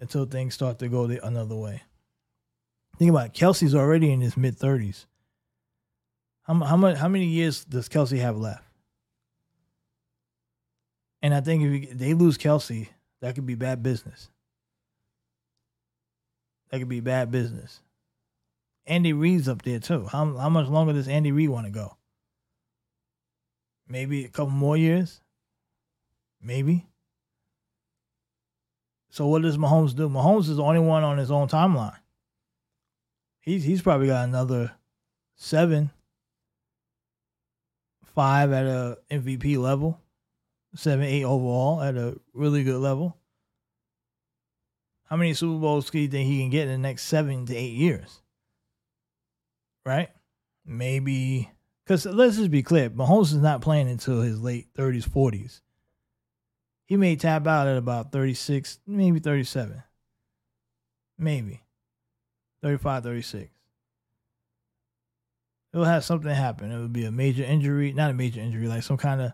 [0.00, 1.82] until things start to go the another way.
[2.98, 3.34] Think about it.
[3.34, 5.06] Kelce's already in his mid 30s.
[6.42, 8.62] How how much how many years does Kelce have left?
[11.22, 12.88] And I think if they lose Kelce,
[13.20, 14.28] that could be bad business.
[16.70, 17.80] That could be bad business.
[18.86, 20.06] Andy Reid's up there too.
[20.06, 21.96] How how much longer does Andy Reid want to go?
[23.88, 25.20] Maybe a couple more years.
[26.40, 26.86] Maybe.
[29.10, 30.08] So what does Mahomes do?
[30.08, 31.96] Mahomes is the only one on his own timeline.
[33.40, 34.72] He's he's probably got another
[35.36, 35.90] seven,
[38.04, 40.00] five at a MVP level,
[40.74, 43.16] seven, eight overall at a really good level.
[45.04, 47.54] How many Super Bowls do you think he can get in the next seven to
[47.54, 48.20] eight years?
[49.86, 50.08] Right?
[50.66, 51.50] Maybe
[51.84, 55.60] because let's just be clear, Mahomes is not playing until his late thirties, forties.
[56.86, 59.82] He may tap out at about 36, maybe 37.
[61.18, 61.62] Maybe.
[62.62, 63.50] 35, 36.
[65.72, 66.70] It'll have something happen.
[66.70, 69.32] It would be a major injury, not a major injury, like some kind of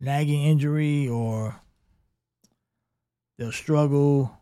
[0.00, 1.60] nagging injury or
[3.36, 4.32] they'll struggle.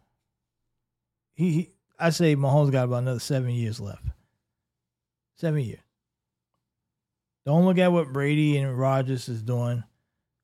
[1.34, 4.04] He, he I say Mahomes got about another seven years left.
[5.36, 5.80] Seven years.
[7.46, 9.84] Don't look at what Brady and Rodgers is doing.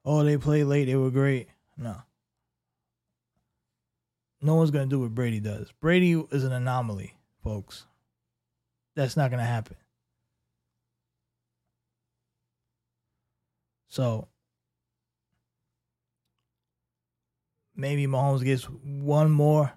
[0.05, 0.85] Oh, they played late.
[0.85, 1.49] They were great.
[1.77, 1.97] No.
[4.41, 5.73] No one's going to do what Brady does.
[5.81, 7.87] Brady is an anomaly, folks.
[8.95, 9.77] That's not going to happen.
[13.89, 14.29] So
[17.75, 19.73] maybe Mahomes gets one more,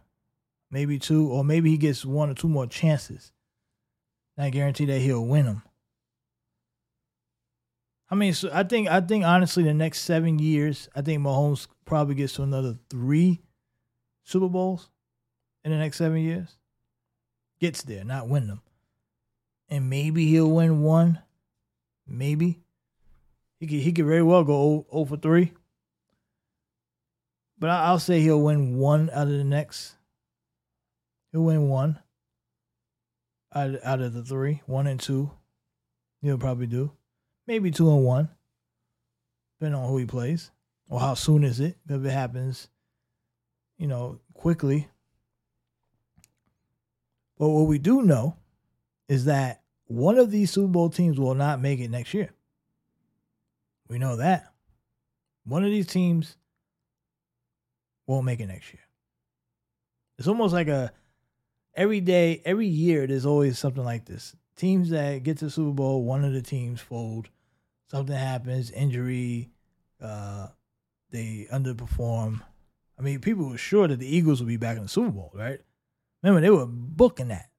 [0.70, 3.32] maybe two, or maybe he gets one or two more chances.
[4.38, 5.64] Not guarantee that he'll win them.
[8.15, 11.67] I mean, so I think I think honestly, the next seven years, I think Mahomes
[11.84, 13.41] probably gets to another three
[14.23, 14.89] Super Bowls
[15.65, 16.56] in the next seven years.
[17.60, 18.62] Gets there, not win them,
[19.67, 21.23] and maybe he'll win one.
[22.08, 22.62] Maybe
[23.60, 25.51] he could he could very well go 0, for three.
[27.60, 29.93] But I'll say he'll win one out of the next.
[31.34, 31.99] He'll win one
[33.54, 35.32] out out of the three, one and two.
[36.21, 36.93] He'll probably do
[37.47, 38.29] maybe two and one,
[39.60, 40.51] depending on who he plays
[40.89, 41.77] or how soon is it.
[41.89, 42.69] If it happens,
[43.77, 44.88] you know, quickly.
[47.38, 48.38] But what we do know
[49.08, 52.29] is that one of these Super Bowl teams will not make it next year.
[53.88, 54.51] We know that.
[55.43, 56.38] One of these teams
[58.08, 58.81] won't make it next year.
[60.17, 60.91] It's almost like a
[61.75, 64.36] every day, every year, there's always something like this.
[64.55, 67.29] Teams that get to Super Bowl, one of the teams fold
[67.88, 69.50] something happens, injury,
[70.02, 70.48] uh,
[71.12, 72.41] they underperform.
[72.98, 75.32] I mean, people were sure that the Eagles would be back in the Super Bowl,
[75.34, 75.60] right?
[76.24, 77.50] Remember, they were booking that.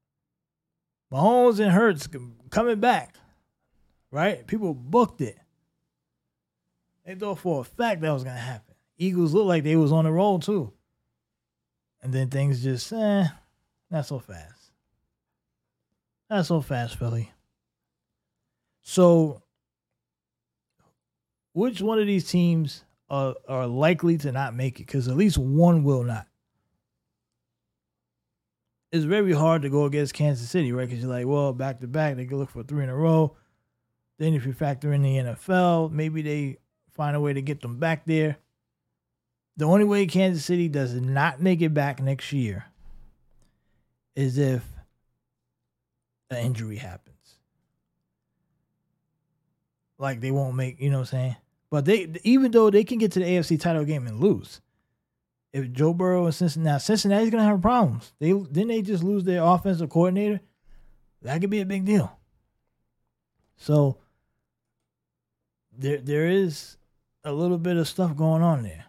[1.12, 2.08] Mahomes and Hurts
[2.50, 3.14] coming back,
[4.10, 4.46] right?
[4.46, 5.38] People booked it.
[7.04, 8.74] They thought for a fact that was gonna happen.
[8.98, 10.72] Eagles looked like they was on the roll too.
[12.02, 13.26] And then things just, eh,
[13.90, 14.72] not so fast.
[16.28, 17.30] Not so fast, Philly.
[18.82, 19.42] So
[21.56, 24.86] which one of these teams are, are likely to not make it?
[24.86, 26.26] Because at least one will not.
[28.92, 30.86] It's very hard to go against Kansas City, right?
[30.86, 33.38] Because you're like, well, back to back, they can look for three in a row.
[34.18, 36.58] Then if you factor in the NFL, maybe they
[36.92, 38.36] find a way to get them back there.
[39.56, 42.66] The only way Kansas City does not make it back next year
[44.14, 44.62] is if
[46.28, 47.16] an injury happens.
[49.98, 51.36] Like they won't make, you know what I'm saying?
[51.70, 54.60] But they even though they can get to the AFC title game and lose,
[55.52, 58.12] if Joe Burrow and Cincinnati, Cincinnati's gonna have problems.
[58.18, 60.40] They then they just lose their offensive coordinator.
[61.22, 62.16] That could be a big deal.
[63.56, 63.98] So
[65.72, 66.76] there there is
[67.24, 68.84] a little bit of stuff going on there.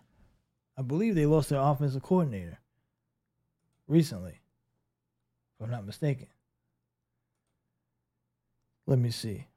[0.77, 2.59] I believe they lost their offensive coordinator
[3.87, 4.39] recently,
[5.59, 6.27] if I'm not mistaken.
[8.85, 9.47] Let me see.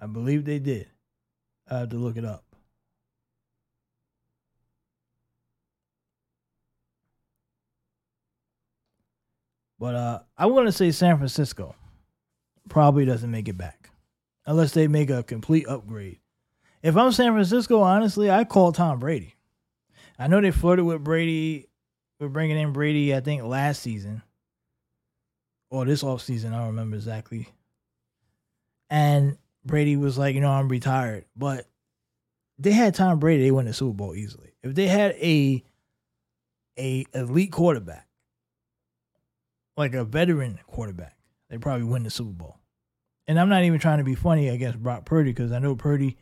[0.00, 0.88] I believe they did.
[1.70, 2.44] I have to look it up.
[9.78, 11.74] But uh, I want to say San Francisco
[12.68, 13.90] probably doesn't make it back
[14.46, 16.20] unless they make a complete upgrade.
[16.82, 19.34] If I'm San Francisco, honestly, I call Tom Brady.
[20.18, 21.68] I know they flirted with Brady,
[22.18, 24.22] with bringing in Brady, I think last season
[25.70, 26.52] or this off season.
[26.52, 27.48] I don't remember exactly.
[28.90, 31.24] And Brady was like, you know, I'm retired.
[31.36, 31.66] But
[32.58, 34.52] they had Tom Brady, they won the Super Bowl easily.
[34.62, 35.64] If they had a
[36.78, 38.06] a elite quarterback,
[39.76, 41.16] like a veteran quarterback,
[41.48, 42.58] they probably win the Super Bowl.
[43.26, 46.16] And I'm not even trying to be funny against Brock Purdy because I know Purdy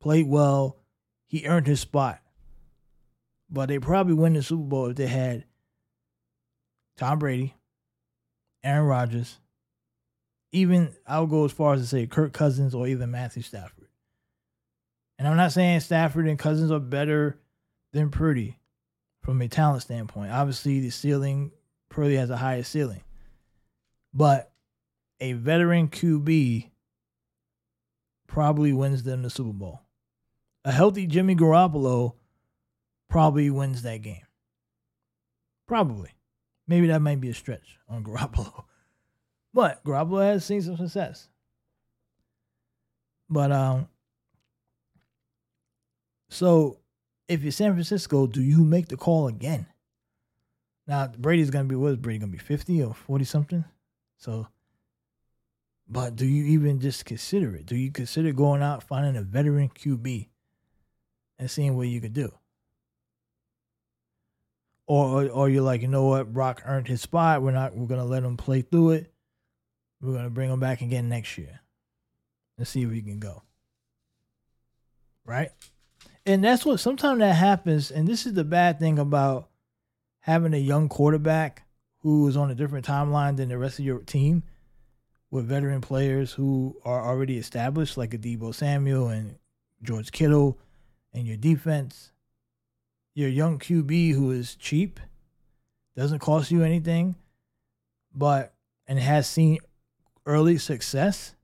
[0.00, 0.78] played well.
[1.26, 2.20] He earned his spot.
[3.50, 5.44] But they probably win the Super Bowl if they had
[6.96, 7.54] Tom Brady,
[8.64, 9.38] Aaron Rodgers,
[10.52, 13.88] even I'll go as far as to say Kirk Cousins or even Matthew Stafford.
[15.18, 17.38] And I'm not saying Stafford and Cousins are better
[17.92, 18.58] than Purdy
[19.22, 20.30] from a talent standpoint.
[20.30, 21.52] Obviously, the ceiling,
[21.88, 23.02] Purdy has a higher ceiling.
[24.12, 24.52] But
[25.20, 26.70] a veteran QB
[28.26, 29.80] probably wins them the Super Bowl.
[30.64, 32.14] A healthy Jimmy Garoppolo
[33.08, 34.26] probably wins that game.
[35.66, 36.10] Probably.
[36.68, 38.64] Maybe that might be a stretch on Garoppolo.
[39.56, 41.30] But Garoppolo has seen some success.
[43.30, 43.88] But um
[46.28, 46.80] so
[47.26, 49.66] if you're San Francisco, do you make the call again?
[50.86, 53.64] Now Brady's gonna be what is Brady gonna be 50 or 40 something?
[54.18, 54.46] So
[55.88, 57.64] but do you even just consider it?
[57.64, 60.28] Do you consider going out finding a veteran QB
[61.38, 62.30] and seeing what you could do?
[64.86, 67.40] Or, or you're like, you know what, Brock earned his spot.
[67.40, 67.74] We're not.
[67.74, 69.15] We're gonna let him play through it.
[70.00, 71.60] We're gonna bring him back again next year
[72.58, 73.42] and see if he can go.
[75.24, 75.50] Right,
[76.24, 77.90] and that's what sometimes that happens.
[77.90, 79.48] And this is the bad thing about
[80.20, 81.66] having a young quarterback
[82.00, 84.44] who is on a different timeline than the rest of your team
[85.30, 89.36] with veteran players who are already established, like a Deebo Samuel and
[89.82, 90.58] George Kittle,
[91.12, 92.12] and your defense
[93.16, 95.00] your young QB who is cheap,
[95.96, 97.16] doesn't cost you anything,
[98.14, 98.52] but
[98.86, 99.58] and has seen
[100.26, 101.34] early success.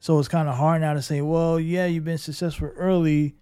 [0.00, 3.36] So it's kind of hard now to say, well, yeah, you've been successful early,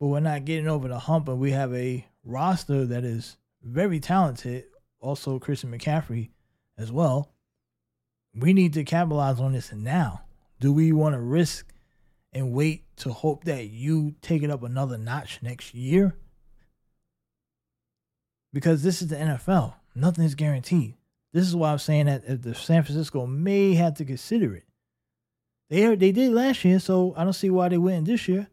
[0.00, 4.00] but we're not getting over the hump, and we have a roster that is very
[4.00, 4.64] talented.
[5.00, 6.30] Also, Christian McCaffrey
[6.78, 7.32] as well.
[8.34, 10.22] We need to capitalize on this now.
[10.60, 11.72] Do we want to risk
[12.36, 16.14] and wait to hope that you take it up another notch next year.
[18.52, 19.72] Because this is the NFL.
[19.94, 20.95] Nothing is guaranteed.
[21.36, 24.64] This is why I'm saying that the San Francisco may have to consider it.
[25.68, 28.48] They they did last year, so I don't see why they wouldn't this year.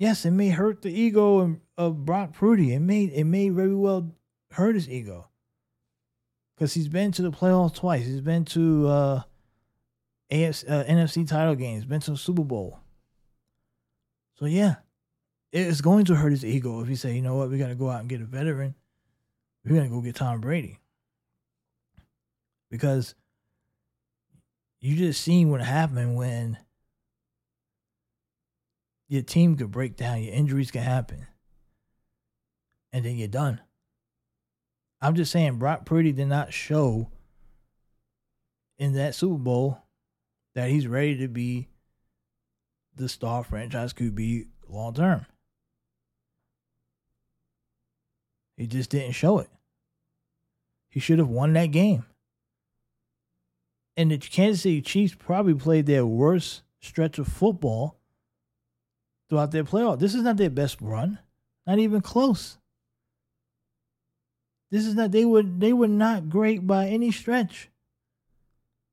[0.00, 2.74] Yes, it may hurt the ego of Brock Purdy.
[2.74, 4.16] It may it may very well
[4.50, 5.28] hurt his ego.
[6.56, 8.06] Because he's been to the playoffs twice.
[8.06, 9.22] He's been to uh,
[10.32, 12.80] AFC, uh, NFC title games, been to a Super Bowl.
[14.40, 14.74] So yeah,
[15.52, 17.76] it's going to hurt his ego if he say, you know what, we got to
[17.76, 18.74] go out and get a veteran.
[19.64, 20.78] We're gonna go get Tom Brady
[22.70, 23.14] because
[24.80, 26.58] you just seen what happened when
[29.08, 31.26] your team could break down, your injuries can happen,
[32.92, 33.60] and then you're done.
[35.00, 37.10] I'm just saying, Brock Purdy did not show
[38.78, 39.78] in that Super Bowl
[40.54, 41.68] that he's ready to be
[42.96, 45.26] the star franchise QB long term.
[48.56, 49.48] He just didn't show it.
[50.88, 52.04] He should have won that game.
[53.96, 57.96] And the Kansas City Chiefs probably played their worst stretch of football
[59.28, 59.98] throughout their playoff.
[59.98, 61.18] This is not their best run,
[61.66, 62.58] not even close.
[64.70, 67.70] This is not they were they were not great by any stretch.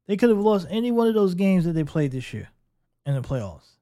[0.07, 2.49] They could have lost any one of those games that they played this year
[3.05, 3.77] in the playoffs.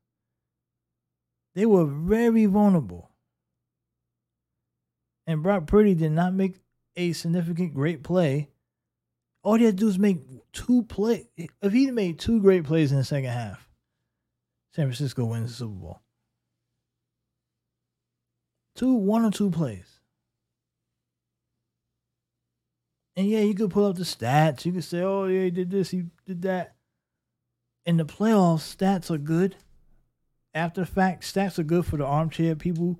[1.55, 3.08] They were very vulnerable.
[5.29, 6.55] And Brock Purdy did not make
[6.95, 8.49] a significant great play.
[9.43, 10.17] All he had to do is make
[10.53, 11.27] two play.
[11.37, 13.69] If he'd made two great plays in the second half,
[14.73, 16.01] San Francisco wins the Super Bowl.
[18.75, 19.99] Two, one or two plays.
[23.15, 24.65] And yeah, you could pull up the stats.
[24.65, 26.73] You could say, oh, yeah, he did this, he did that.
[27.85, 29.57] In the playoffs, stats are good.
[30.55, 32.99] After the fact, stats are good for the armchair people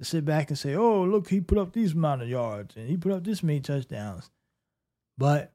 [0.00, 2.88] to sit back and say, oh, look, he put up these amount of yards and
[2.88, 4.30] he put up this many touchdowns.
[5.18, 5.52] But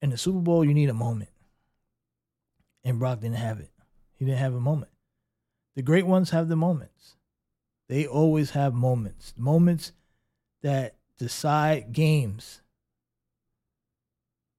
[0.00, 1.30] in the Super Bowl, you need a moment.
[2.84, 3.72] And Brock didn't have it.
[4.16, 4.92] He didn't have a moment.
[5.74, 7.16] The great ones have the moments.
[7.88, 9.34] They always have moments.
[9.36, 9.90] Moments
[10.62, 12.62] that decide games.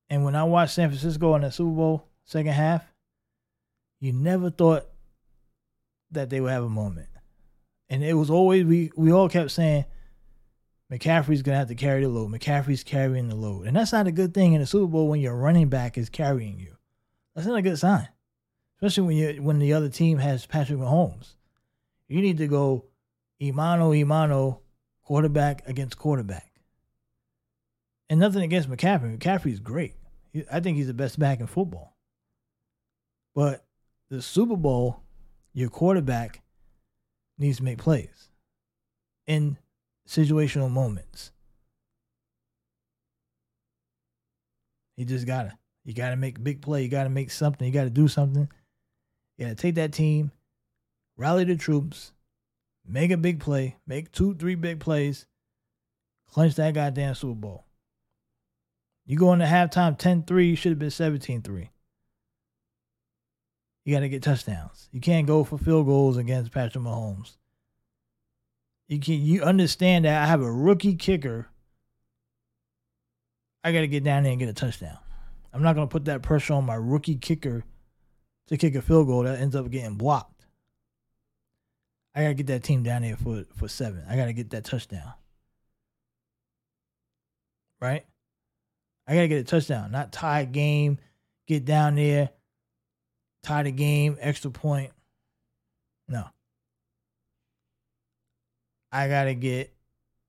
[0.09, 2.83] And when I watched San Francisco in the Super Bowl second half,
[4.01, 4.85] you never thought
[6.11, 7.07] that they would have a moment.
[7.89, 9.85] And it was always we we all kept saying
[10.91, 12.31] McCaffrey's gonna have to carry the load.
[12.31, 13.67] McCaffrey's carrying the load.
[13.67, 16.09] And that's not a good thing in the Super Bowl when your running back is
[16.09, 16.75] carrying you.
[17.35, 18.07] That's not a good sign.
[18.77, 21.35] Especially when you when the other team has Patrick Mahomes.
[22.07, 22.85] You need to go
[23.41, 24.59] Imano Imano
[25.03, 26.51] quarterback against quarterback.
[28.09, 29.17] And nothing against McCaffrey.
[29.17, 29.95] McCaffrey's great.
[30.51, 31.95] I think he's the best back in football.
[33.33, 33.65] But
[34.09, 35.01] the Super Bowl,
[35.53, 36.41] your quarterback
[37.37, 38.29] needs to make plays
[39.27, 39.57] in
[40.07, 41.31] situational moments.
[44.95, 45.57] He just gotta.
[45.83, 46.83] You gotta make a big play.
[46.83, 47.67] You gotta make something.
[47.67, 48.49] You gotta do something.
[49.37, 50.31] You gotta take that team,
[51.17, 52.13] rally the troops,
[52.87, 55.25] make a big play, make two, three big plays,
[56.31, 57.65] clinch that goddamn Super Bowl.
[59.05, 61.69] You go into halftime 10 3, you should have been 17 3.
[63.85, 64.89] You got to get touchdowns.
[64.91, 67.37] You can't go for field goals against Patrick Mahomes.
[68.87, 71.47] You can you understand that I have a rookie kicker.
[73.63, 74.97] I got to get down there and get a touchdown.
[75.53, 77.63] I'm not going to put that pressure on my rookie kicker
[78.47, 80.45] to kick a field goal that ends up getting blocked.
[82.13, 84.03] I got to get that team down there for for 7.
[84.09, 85.13] I got to get that touchdown.
[87.79, 88.05] Right?
[89.07, 90.97] I got to get a touchdown, not tie game,
[91.47, 92.31] get down there,
[93.45, 94.91] tie the game, extra point.
[96.07, 96.25] No.
[98.91, 99.73] I got to get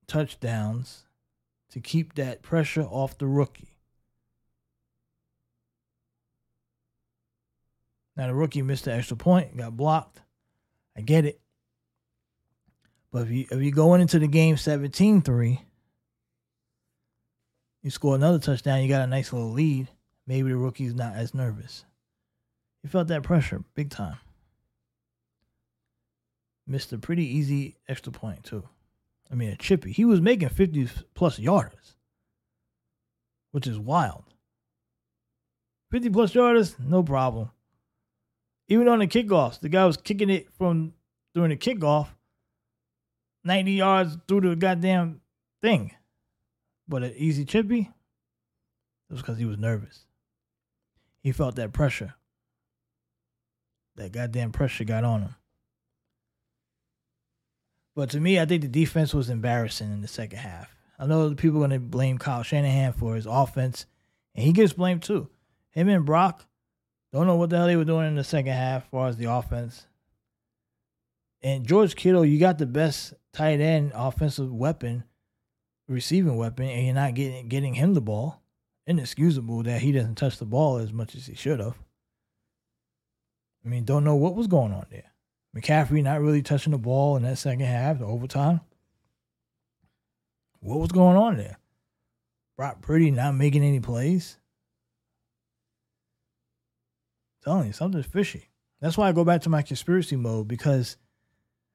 [0.07, 1.05] touchdowns
[1.71, 3.77] to keep that pressure off the rookie.
[8.17, 10.21] Now the rookie missed the extra point, got blocked.
[10.97, 11.41] I get it.
[13.13, 15.61] But if you if you're going into the game 17-3,
[17.83, 19.89] you score another touchdown, you got a nice little lead.
[20.27, 21.85] Maybe the rookie's not as nervous.
[22.87, 24.19] He felt that pressure big time.
[26.69, 28.63] Missed a pretty easy extra point, too.
[29.29, 29.91] I mean, a chippy.
[29.91, 31.97] He was making 50 plus yards,
[33.51, 34.23] which is wild.
[35.91, 37.51] 50 plus yards, no problem.
[38.69, 40.93] Even on the kickoffs, the guy was kicking it from
[41.35, 42.07] during the kickoff
[43.43, 45.23] 90 yards through the goddamn
[45.61, 45.91] thing.
[46.87, 50.07] But an easy chippy, it was because he was nervous.
[51.25, 52.15] He felt that pressure.
[53.97, 55.35] That goddamn pressure got on him.
[57.95, 60.77] But to me, I think the defense was embarrassing in the second half.
[60.99, 63.87] I know people are going to blame Kyle Shanahan for his offense,
[64.35, 65.29] and he gets blamed too.
[65.71, 66.47] Him and Brock
[67.13, 69.17] don't know what the hell they were doing in the second half as far as
[69.17, 69.87] the offense.
[71.43, 75.05] And George Kittle, you got the best tight end offensive weapon,
[75.89, 78.43] receiving weapon, and you're not getting getting him the ball.
[78.87, 81.77] Inexcusable that he doesn't touch the ball as much as he should have.
[83.67, 85.13] I mean, don't know what was going on there.
[85.57, 88.61] McCaffrey not really touching the ball in that second half, the overtime.
[90.61, 91.59] What was going on there?
[92.57, 94.39] Brock Purdy not making any plays.
[97.41, 98.51] I'm telling you, something's fishy.
[98.81, 100.97] That's why I go back to my conspiracy mode because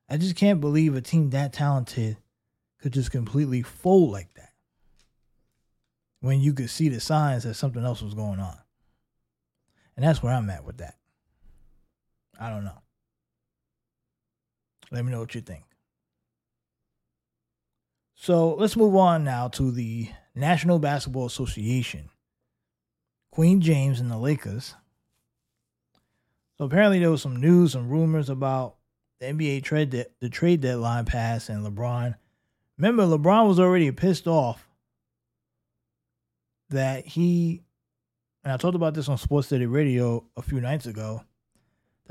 [0.08, 2.18] I just can't believe a team that talented
[2.82, 4.54] could just completely fold like that
[6.22, 8.58] when you could see the signs that something else was going on.
[9.98, 10.96] And that's where I'm at with that.
[12.42, 12.82] I don't know.
[14.90, 15.64] Let me know what you think.
[18.16, 22.10] So let's move on now to the National Basketball Association.
[23.32, 24.76] Queen James and the Lakers.
[26.58, 28.76] So apparently there was some news and rumors about
[29.20, 32.16] the NBA trade de- the trade deadline pass and LeBron.
[32.78, 34.68] Remember, LeBron was already pissed off
[36.70, 37.62] that he
[38.44, 41.24] and I talked about this on Sports Steady Radio a few nights ago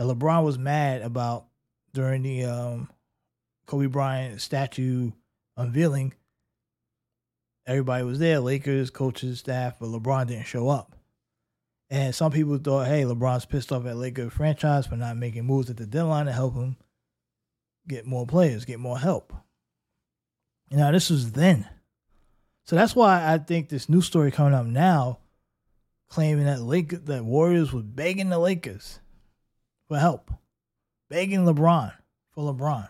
[0.01, 1.45] that LeBron was mad about
[1.93, 2.89] during the um,
[3.67, 5.11] Kobe Bryant statue
[5.59, 6.15] unveiling.
[7.67, 10.97] Everybody was there, Lakers, coaches, staff, but LeBron didn't show up.
[11.91, 15.69] And some people thought, hey, LeBron's pissed off at Lakers franchise for not making moves
[15.69, 16.77] at the deadline to help him
[17.87, 19.35] get more players, get more help.
[20.71, 21.69] Now, this was then.
[22.65, 25.19] So that's why I think this new story coming up now,
[26.09, 29.00] claiming that Lake that Warriors was begging the Lakers
[29.91, 30.31] for help,
[31.09, 31.93] begging LeBron
[32.31, 32.89] for LeBron.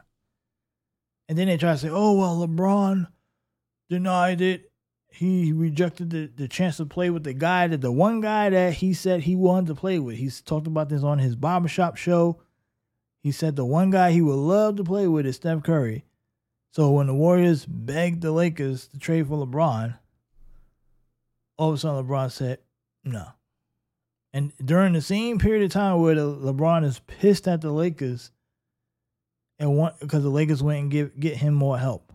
[1.31, 3.09] And then they try to say, oh, well, LeBron
[3.89, 4.71] denied it.
[5.09, 8.75] He rejected the, the chance to play with the guy that the one guy that
[8.75, 10.19] he said he wanted to play with.
[10.19, 12.43] He's talked about this on his barbershop show.
[13.23, 16.05] He said the one guy he would love to play with is Steph Curry.
[16.71, 19.97] So when the Warriors begged the Lakers to trade for LeBron,
[21.57, 22.59] all of a sudden LeBron said,
[23.05, 23.27] no.
[24.33, 28.31] And during the same period of time where the LeBron is pissed at the Lakers
[29.59, 32.13] and want because the Lakers went and give get him more help.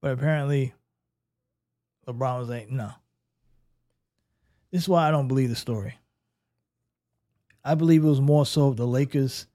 [0.00, 0.74] But apparently
[2.06, 2.90] LeBron was like, no.
[4.70, 5.98] This is why I don't believe the story.
[7.64, 9.46] I believe it was more so the Lakers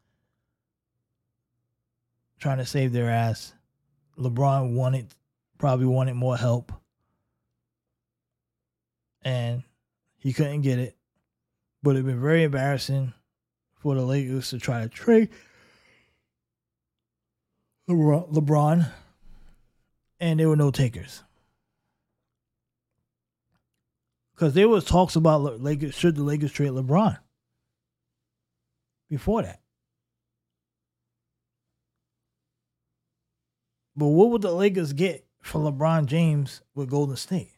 [2.40, 3.54] trying to save their ass.
[4.18, 5.14] LeBron wanted
[5.58, 6.72] probably wanted more help.
[9.24, 9.64] and
[10.22, 10.96] he couldn't get it.
[11.84, 13.14] But it'd been very embarrassing
[13.74, 15.30] for the Lakers to try to trade
[17.90, 18.90] LeBron,
[20.20, 21.24] and there were no takers.
[24.34, 27.18] Because there was talks about Lakers should the Lakers trade LeBron
[29.10, 29.60] before that.
[33.96, 37.52] But what would the Lakers get for LeBron James with Golden State?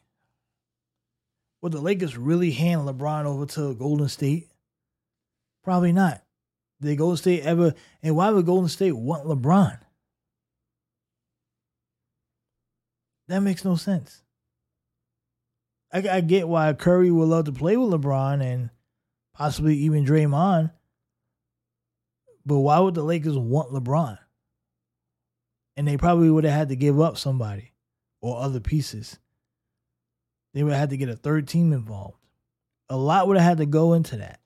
[1.64, 4.50] Would the Lakers really hand LeBron over to Golden State?
[5.62, 6.22] Probably not.
[6.82, 7.72] Did Golden State ever?
[8.02, 9.78] And why would Golden State want LeBron?
[13.28, 14.24] That makes no sense.
[15.90, 18.68] I, I get why Curry would love to play with LeBron and
[19.32, 20.70] possibly even Draymond,
[22.44, 24.18] but why would the Lakers want LeBron?
[25.78, 27.72] And they probably would have had to give up somebody
[28.20, 29.18] or other pieces.
[30.54, 32.16] They would have had to get a third team involved.
[32.88, 34.40] A lot would have had to go into that.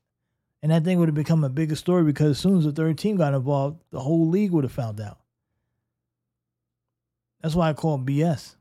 [0.63, 2.99] And that thing would have become a bigger story because as soon as the third
[2.99, 5.19] team got involved, the whole league would have found out.
[7.43, 8.57] That's why I call it BS.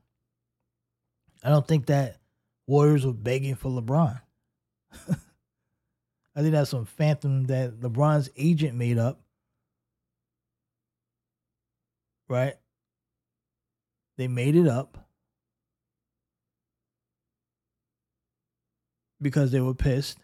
[1.42, 2.18] I don't think that
[2.66, 4.20] Warriors were begging for LeBron.
[6.36, 9.20] I think that's some phantom that LeBron's agent made up.
[12.28, 12.54] Right?
[14.18, 15.07] They made it up
[19.20, 20.18] because they were pissed.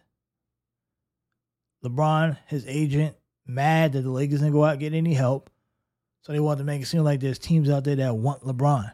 [1.85, 3.17] LeBron, his agent,
[3.47, 5.51] mad that the Lakers didn't go out and get any help.
[6.23, 8.93] So they wanted to make it seem like there's teams out there that want LeBron.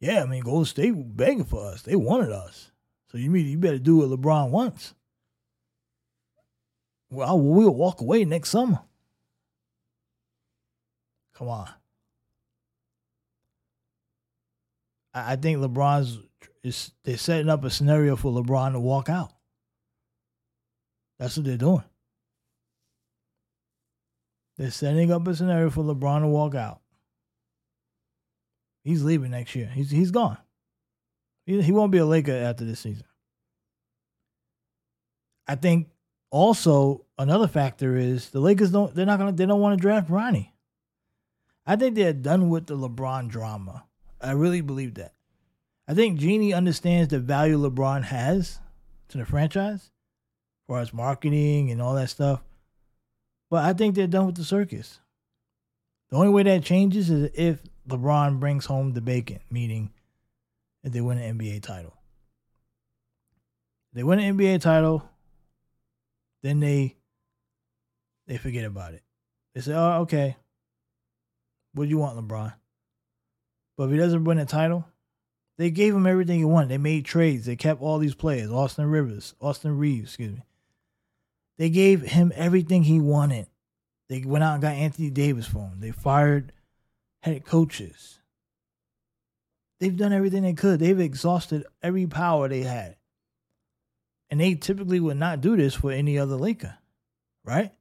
[0.00, 1.82] Yeah, I mean, Golden State begging for us.
[1.82, 2.70] They wanted us.
[3.10, 4.94] So you mean you better do what LeBron wants.
[7.10, 8.80] Well, we'll walk away next summer.
[11.34, 11.68] Come on.
[15.12, 16.18] I think LeBron's
[16.62, 19.32] they're setting up a scenario for LeBron to walk out.
[21.18, 21.84] That's what they're doing.
[24.56, 26.80] They're setting up a scenario for LeBron to walk out.
[28.84, 29.70] He's leaving next year.
[29.72, 30.38] He's he's gone.
[31.46, 33.04] He he won't be a Laker after this season.
[35.46, 35.88] I think
[36.30, 40.08] also another factor is the Lakers don't they're not gonna they don't want to draft
[40.08, 40.50] Bronny.
[41.66, 43.84] I think they're done with the LeBron drama.
[44.20, 45.14] I really believe that.
[45.90, 48.60] I think Jeanie understands the value LeBron has
[49.08, 52.44] to the franchise, as far as marketing and all that stuff.
[53.50, 55.00] But I think they're done with the circus.
[56.10, 59.90] The only way that changes is if LeBron brings home the bacon, meaning
[60.84, 61.94] if they win an NBA title.
[63.90, 65.10] If they win an NBA title,
[66.44, 66.98] then they
[68.28, 69.02] they forget about it.
[69.56, 70.36] They say, "Oh, okay.
[71.74, 72.54] What do you want, LeBron?"
[73.76, 74.86] But if he doesn't win a title,
[75.60, 76.70] they gave him everything he wanted.
[76.70, 77.44] They made trades.
[77.44, 80.42] They kept all these players, Austin Rivers, Austin Reaves, excuse me.
[81.58, 83.46] They gave him everything he wanted.
[84.08, 85.80] They went out and got Anthony Davis for him.
[85.80, 86.52] They fired
[87.20, 88.20] head coaches.
[89.80, 90.80] They've done everything they could.
[90.80, 92.96] They've exhausted every power they had.
[94.30, 96.78] And they typically would not do this for any other Laker,
[97.44, 97.74] right?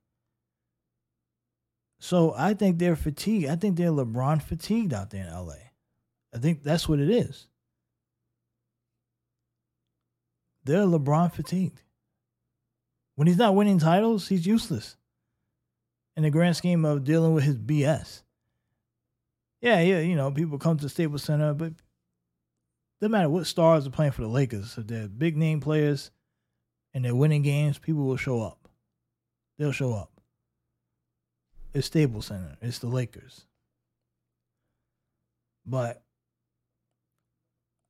[2.00, 3.50] So I think they're fatigued.
[3.50, 5.54] I think they're LeBron fatigued out there in LA.
[6.36, 7.48] I think that's what it is.
[10.70, 11.82] They're LeBron fatigued.
[13.16, 14.96] When he's not winning titles, he's useless
[16.16, 18.22] in the grand scheme of dealing with his BS
[19.62, 21.74] yeah, yeah, you know, people come to Staples Center, but
[23.02, 26.12] no matter what stars are playing for the Lakers, if they're big name players
[26.94, 28.70] and they're winning games, people will show up.
[29.58, 30.12] They'll show up.
[31.74, 32.58] It's Staples Center.
[32.62, 33.46] It's the Lakers.
[35.66, 36.02] But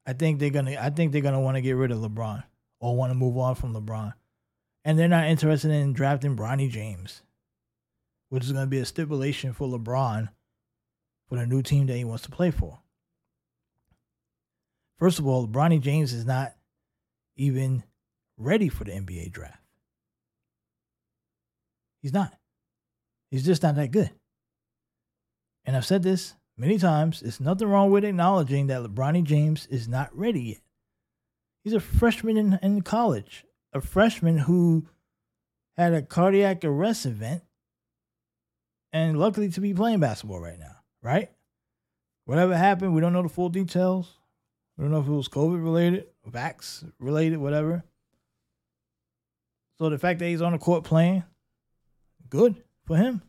[0.05, 2.43] I think they're gonna I think they're gonna want to get rid of LeBron
[2.79, 4.13] or want to move on from LeBron.
[4.85, 7.21] And they're not interested in drafting Bronny James,
[8.29, 10.29] which is gonna be a stipulation for LeBron
[11.27, 12.79] for the new team that he wants to play for.
[14.97, 16.53] First of all, Bronny James is not
[17.35, 17.83] even
[18.37, 19.61] ready for the NBA draft.
[22.01, 22.33] He's not.
[23.31, 24.11] He's just not that good.
[25.65, 27.21] And I've said this many times.
[27.21, 30.61] It's nothing wrong with acknowledging that LeBronny James is not ready yet.
[31.63, 34.87] He's a freshman in, in college, a freshman who
[35.77, 37.43] had a cardiac arrest event
[38.91, 41.29] and luckily to be playing basketball right now right?
[42.25, 44.17] Whatever happened, we don't know the full details.
[44.77, 47.83] We don't know if it was COVID related, vax related, whatever.
[49.77, 51.23] So the fact that he's on the court playing,
[52.29, 53.21] good for him.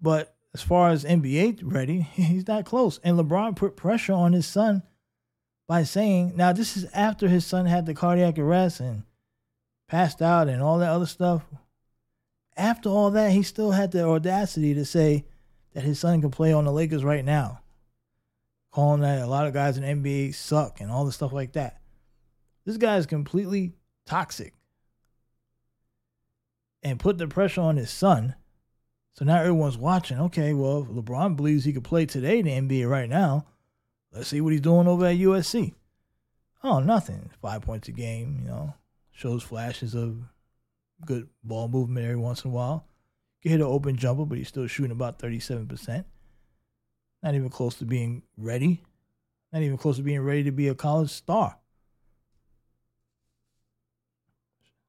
[0.00, 2.98] But as far as NBA ready, he's not close.
[3.04, 4.82] And LeBron put pressure on his son
[5.68, 9.02] by saying, now this is after his son had the cardiac arrest and
[9.86, 11.42] passed out and all that other stuff.
[12.56, 15.26] After all that, he still had the audacity to say
[15.74, 17.60] that his son can play on the Lakers right now.
[18.72, 21.80] Calling that a lot of guys in NBA suck and all the stuff like that.
[22.64, 23.74] This guy is completely
[24.06, 24.54] toxic.
[26.82, 28.34] And put the pressure on his son.
[29.14, 30.18] So now everyone's watching.
[30.18, 33.46] Okay, well, LeBron believes he could play today in the NBA right now.
[34.12, 35.74] Let's see what he's doing over at USC.
[36.62, 37.30] Oh, nothing.
[37.40, 38.74] Five points a game, you know.
[39.12, 40.16] Shows flashes of
[41.04, 42.86] good ball movement every once in a while.
[43.42, 46.04] Can hit an open jumper, but he's still shooting about 37%.
[47.22, 48.82] Not even close to being ready.
[49.52, 51.56] Not even close to being ready to be a college star.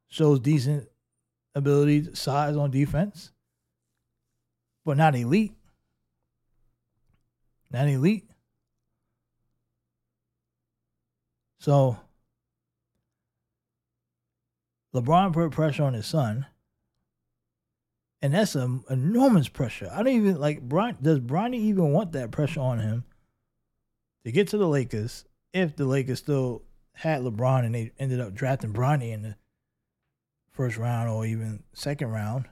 [0.09, 0.87] Shows decent
[1.53, 3.31] ability, size on defense,
[4.83, 5.53] but not elite.
[7.71, 8.28] Not elite.
[11.59, 11.97] So
[14.95, 16.45] LeBron put pressure on his son,
[18.21, 19.89] and that's an enormous pressure.
[19.91, 20.97] I don't even like Brian.
[21.01, 23.03] Does Bronny even want that pressure on him
[24.25, 28.33] to get to the Lakers if the Lakers still had LeBron and they ended up
[28.33, 29.35] drafting Bronny in the
[30.51, 32.45] first round or even second round,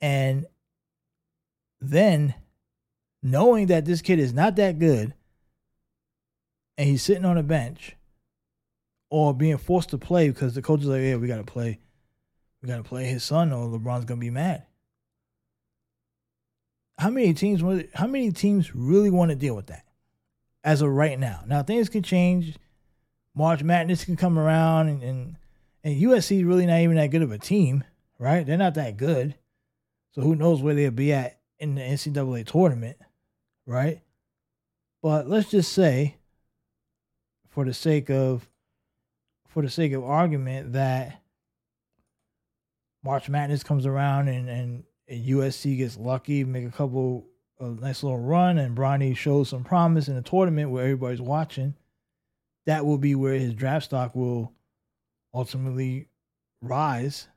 [0.00, 0.46] and
[1.80, 2.34] then
[3.22, 5.14] knowing that this kid is not that good
[6.78, 7.96] and he's sitting on a bench
[9.10, 11.78] or being forced to play because the coach is like, yeah, we got to play.
[12.62, 14.64] We got to play his son or LeBron's going to be mad.
[16.98, 17.62] How many teams
[17.94, 19.84] how many teams really want to deal with that
[20.64, 21.42] as of right now?
[21.46, 22.56] Now things can change.
[23.34, 25.36] March Madness can come around and, and
[25.84, 27.84] and USC is really not even that good of a team,
[28.18, 28.46] right?
[28.46, 29.36] They're not that good.
[30.12, 32.96] So who knows where they'll be at in the NCAA tournament,
[33.66, 34.00] right?
[35.02, 36.16] But let's just say
[37.56, 38.46] for the sake of
[39.48, 41.22] for the sake of argument that
[43.02, 47.28] March Madness comes around and, and, USC gets lucky, make a couple
[47.60, 51.74] a nice little run, and Bronny shows some promise in the tournament where everybody's watching,
[52.66, 54.52] that will be where his draft stock will
[55.32, 56.08] ultimately
[56.60, 57.28] rise,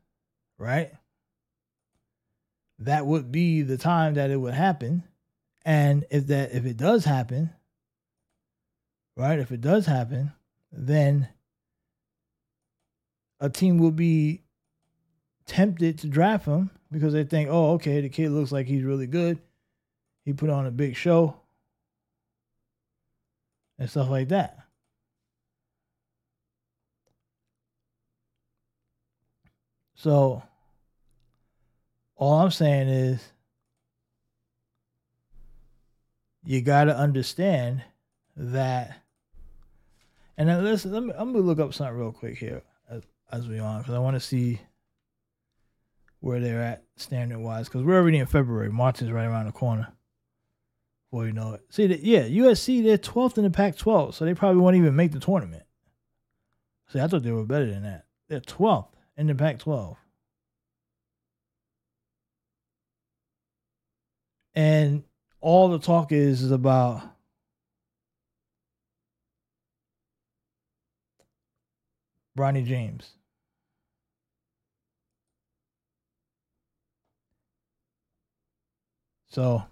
[0.57, 0.91] right?
[2.79, 5.03] That would be the time that it would happen.
[5.63, 7.51] And if that if it does happen,
[9.19, 9.37] right?
[9.37, 10.31] If it does happen,
[10.71, 11.27] then
[13.41, 14.43] a team will be
[15.45, 19.07] tempted to draft him because they think, oh, okay, the kid looks like he's really
[19.07, 19.37] good.
[20.23, 21.35] He put on a big show
[23.77, 24.57] and stuff like that.
[29.95, 30.41] So,
[32.15, 33.21] all I'm saying is,
[36.45, 37.83] you got to understand
[38.37, 38.95] that
[40.39, 43.45] and then listen, let me, I'm gonna look up something real quick here as, as
[43.45, 44.61] we on because I want to see
[46.21, 48.71] where they're at standard wise because we're already in February.
[48.71, 49.89] March is right around the corner.
[51.11, 54.33] Before you know it, see that yeah, USC they're 12th in the Pac-12, so they
[54.33, 55.63] probably won't even make the tournament.
[56.87, 58.05] See, I thought they were better than that.
[58.29, 59.97] They're 12th in the Pac-12.
[64.55, 65.03] And
[65.41, 67.03] all the talk is, is about
[72.39, 73.09] Bronny James.
[79.27, 79.63] So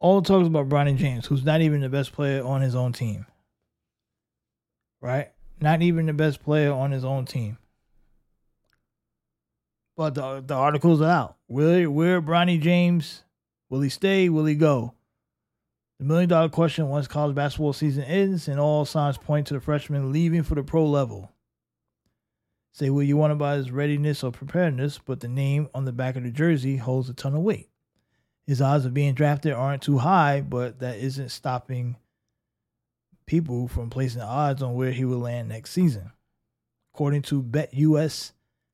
[0.00, 2.94] all the talks about Bronny James, who's not even the best player on his own
[2.94, 3.26] team.
[5.02, 5.30] Right?
[5.60, 7.58] Not even the best player on his own team.
[9.94, 11.36] But the the articles are out.
[11.48, 13.24] Will where Bronny James
[13.68, 14.30] will he stay?
[14.30, 14.94] Will he go?
[16.02, 19.60] The million dollar question once college basketball season ends and all signs point to the
[19.60, 21.30] freshman leaving for the pro level.
[22.72, 26.16] Say what you want about his readiness or preparedness, but the name on the back
[26.16, 27.68] of the jersey holds a ton of weight.
[28.48, 31.94] His odds of being drafted aren't too high, but that isn't stopping
[33.24, 36.10] people from placing odds on where he will land next season.
[36.92, 38.32] According to BetUS,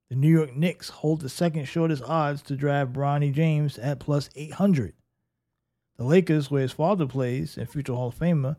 [0.08, 4.30] the New York Knicks hold the second shortest odds to draft Bronny James at plus
[4.34, 4.94] 800.
[5.98, 8.56] The Lakers, where his father plays and future Hall of Famer,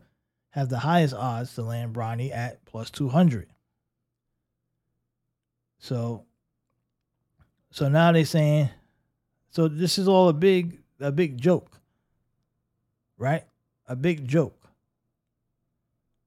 [0.50, 3.48] have the highest odds to land Bronny at plus 200.
[5.78, 6.24] So,
[7.70, 8.68] so now they're saying,
[9.50, 11.80] so this is all a big, a big joke,
[13.16, 13.44] right?
[13.86, 14.68] A big joke.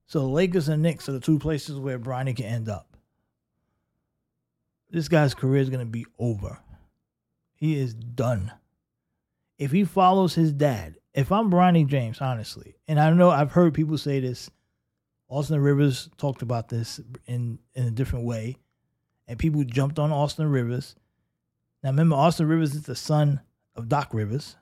[0.06, 2.96] So Lakers and Knicks are the two places where Bronny can end up.
[4.90, 6.58] This guy's career is going to be over.
[7.54, 8.52] He is done.
[9.58, 13.72] If he follows his dad if I'm Bronny James, honestly, and I know I've heard
[13.72, 14.50] people say this,
[15.28, 18.56] Austin Rivers talked about this in in a different way,
[19.26, 20.96] and people jumped on Austin Rivers.
[21.82, 23.40] Now remember, Austin Rivers is the son
[23.76, 24.56] of Doc Rivers,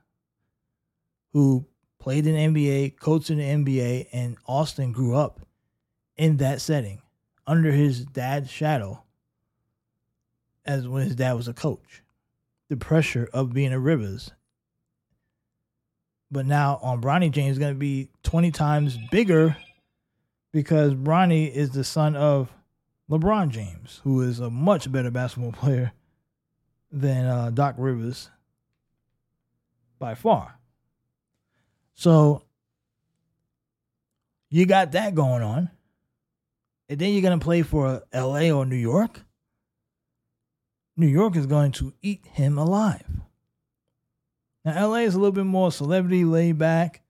[1.32, 1.66] who
[1.98, 5.40] played in the NBA, coached in the NBA, and Austin grew up
[6.16, 7.00] in that setting
[7.46, 9.02] under his dad's shadow
[10.64, 12.02] as when his dad was a coach.
[12.68, 14.32] The pressure of being a Rivers.
[16.32, 19.54] But now on Bronny James is going to be 20 times bigger
[20.50, 22.50] because Bronny is the son of
[23.10, 25.92] LeBron James, who is a much better basketball player
[26.90, 28.30] than uh, Doc Rivers
[29.98, 30.58] by far.
[31.94, 32.42] So
[34.48, 35.70] you got that going on.
[36.88, 39.20] And then you're going to play for LA or New York.
[40.96, 43.06] New York is going to eat him alive.
[44.64, 47.02] Now, LA is a little bit more celebrity laid back.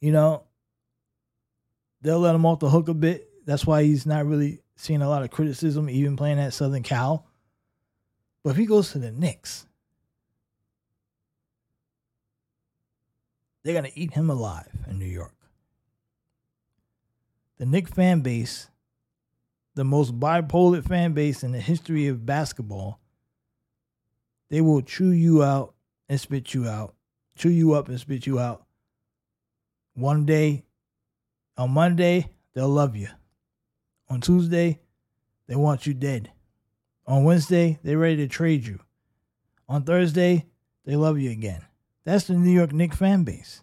[0.00, 0.44] You know,
[2.02, 3.28] they'll let him off the hook a bit.
[3.46, 7.26] That's why he's not really seeing a lot of criticism, even playing at Southern Cal.
[8.42, 9.66] But if he goes to the Knicks,
[13.62, 15.34] they're going to eat him alive in New York.
[17.58, 18.68] The Knicks fan base,
[19.74, 23.00] the most bipolar fan base in the history of basketball,
[24.50, 25.74] they will chew you out
[26.08, 26.94] and spit you out,
[27.36, 28.64] chew you up and spit you out.
[29.94, 30.64] One day,
[31.56, 33.08] on Monday, they'll love you.
[34.08, 34.80] On Tuesday,
[35.46, 36.30] they want you dead.
[37.06, 38.80] On Wednesday, they're ready to trade you.
[39.68, 40.46] On Thursday,
[40.84, 41.62] they love you again.
[42.04, 43.62] That's the New York Knicks fan base.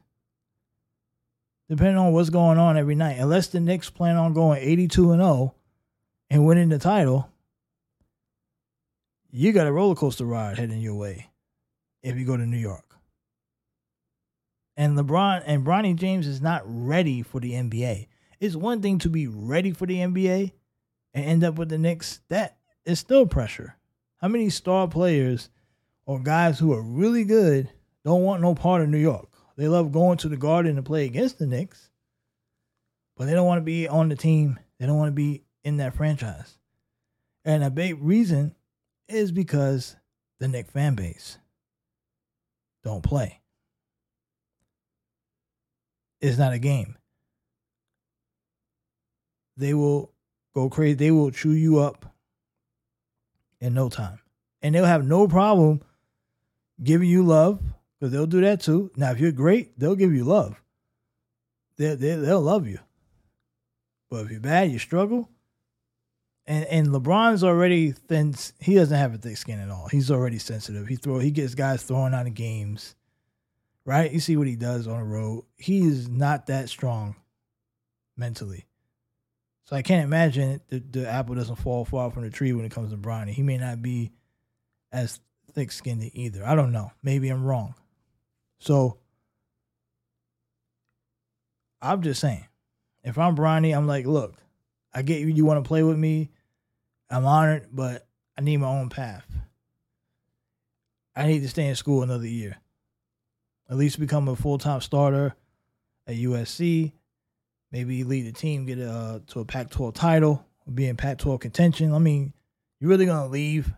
[1.69, 5.21] Depending on what's going on every night, unless the Knicks plan on going 82 and
[5.21, 5.55] 0
[6.29, 7.29] and winning the title,
[9.31, 11.29] you got a roller coaster ride heading your way
[12.03, 12.95] if you go to New York.
[14.75, 18.07] And LeBron and Bronny James is not ready for the NBA.
[18.39, 20.51] It's one thing to be ready for the NBA
[21.13, 22.21] and end up with the Knicks.
[22.29, 23.77] That is still pressure.
[24.17, 25.49] How many star players
[26.05, 27.69] or guys who are really good
[28.03, 29.29] don't want no part of New York.
[29.55, 31.89] They love going to the Garden to play against the Knicks,
[33.15, 34.59] but they don't want to be on the team.
[34.79, 36.57] They don't want to be in that franchise.
[37.45, 38.55] And a big reason
[39.07, 39.95] is because
[40.39, 41.37] the Knicks fan base
[42.83, 43.41] don't play.
[46.21, 46.95] It's not a game.
[49.57, 50.11] They will
[50.55, 50.93] go crazy.
[50.95, 52.05] They will chew you up
[53.59, 54.19] in no time.
[54.61, 55.81] And they'll have no problem
[56.81, 57.61] giving you love
[57.99, 58.91] because they'll do that too.
[58.95, 60.61] Now, if you're great, they'll give you love.
[61.77, 62.79] They, they, they'll love you.
[64.09, 65.29] But if you're bad, you struggle.
[66.45, 68.35] And and LeBron's already thin.
[68.59, 69.87] He doesn't have a thick skin at all.
[69.87, 70.87] He's already sensitive.
[70.87, 72.95] He throw he gets guys thrown out of games.
[73.85, 74.11] Right?
[74.11, 75.43] You see what he does on the road.
[75.57, 77.15] He is not that strong
[78.15, 78.65] mentally.
[79.65, 82.71] So I can't imagine the, the apple doesn't fall far from the tree when it
[82.71, 83.31] comes to Bronny.
[83.31, 84.11] He may not be
[84.91, 85.19] as
[85.53, 86.45] thick skinned either.
[86.45, 86.91] I don't know.
[87.01, 87.75] Maybe I'm wrong.
[88.59, 88.99] So
[91.81, 92.45] I'm just saying,
[93.03, 94.35] if I'm Bronny, I'm like, look,
[94.93, 95.27] I get you.
[95.27, 96.29] You want to play with me?
[97.09, 99.25] I'm honored, but I need my own path.
[101.15, 102.57] I need to stay in school another year.
[103.69, 105.35] At least become a full time starter
[106.07, 106.93] at USC.
[107.71, 111.39] Maybe lead the team, get a, to a Pac 12 title, be in Pac 12
[111.39, 111.93] contention.
[111.93, 112.33] I mean,
[112.79, 113.73] you're really going to leave.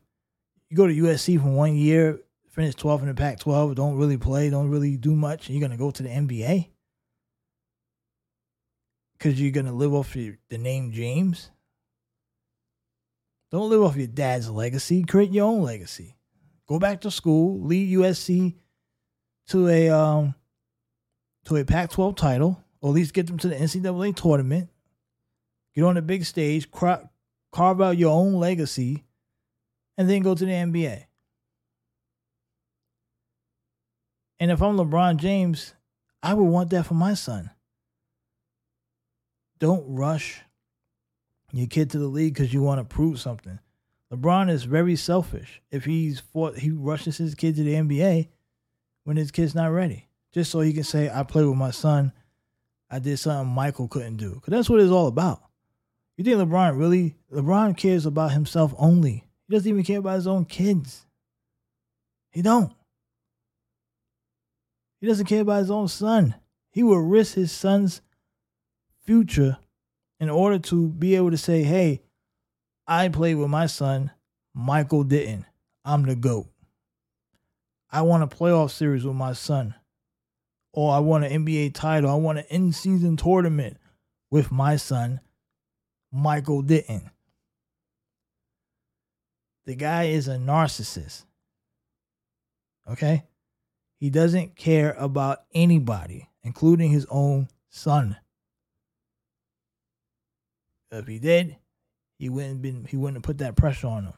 [0.70, 4.18] You go to USC for one year, finish 12 in the Pac 12, don't really
[4.18, 6.70] play, don't really do much, and you're going to go to the NBA?
[9.18, 11.51] Because you're going to live off your, the name James?
[13.51, 15.03] Don't live off your dad's legacy.
[15.03, 16.18] Create your own legacy.
[16.68, 18.55] Go back to school, lead USC
[19.49, 20.34] to a um
[21.45, 24.70] to a Pac-12 title, or at least get them to the NCAA tournament.
[25.76, 27.09] Get on the big stage, carve
[27.82, 29.03] out your own legacy,
[29.97, 31.05] and then go to the NBA.
[34.39, 35.74] And if I'm LeBron James,
[36.24, 37.51] I would want that for my son.
[39.60, 40.41] Don't rush
[41.51, 43.60] your kid to the league because you want to prove something.
[44.12, 45.62] LeBron is very selfish.
[45.72, 48.30] If he's fought, he rushes his kid to the NBA
[49.03, 52.12] when his kid's not ready, just so he can say, "I played with my son.
[52.89, 55.41] I did something Michael couldn't do." Because that's what it's all about.
[56.18, 57.16] You think LeBron really?
[57.32, 59.28] LeBron cares about himself only.
[59.47, 61.06] He doesn't even care about his own kids.
[62.32, 62.74] He don't.
[64.99, 66.36] He doesn't care about his own son.
[66.72, 68.01] He will risk his son's
[69.06, 69.58] future
[70.20, 72.01] in order to be able to say, hey,
[72.88, 74.12] I played with my son.
[74.53, 75.45] Michael didn't.
[75.84, 76.47] I'm the GOAT.
[77.91, 79.76] I want a playoff series with my son.
[80.76, 83.78] or I want an NBA title, I want an in season tournament
[84.30, 85.22] with my son,
[86.12, 87.10] Michael didn't.
[89.66, 91.24] The guy is a narcissist.
[92.89, 93.24] Okay?
[93.99, 98.18] He doesn't care about anybody, including his own son.
[100.91, 101.57] If he did,
[102.17, 104.13] he wouldn't been he wouldn't have put that pressure on him.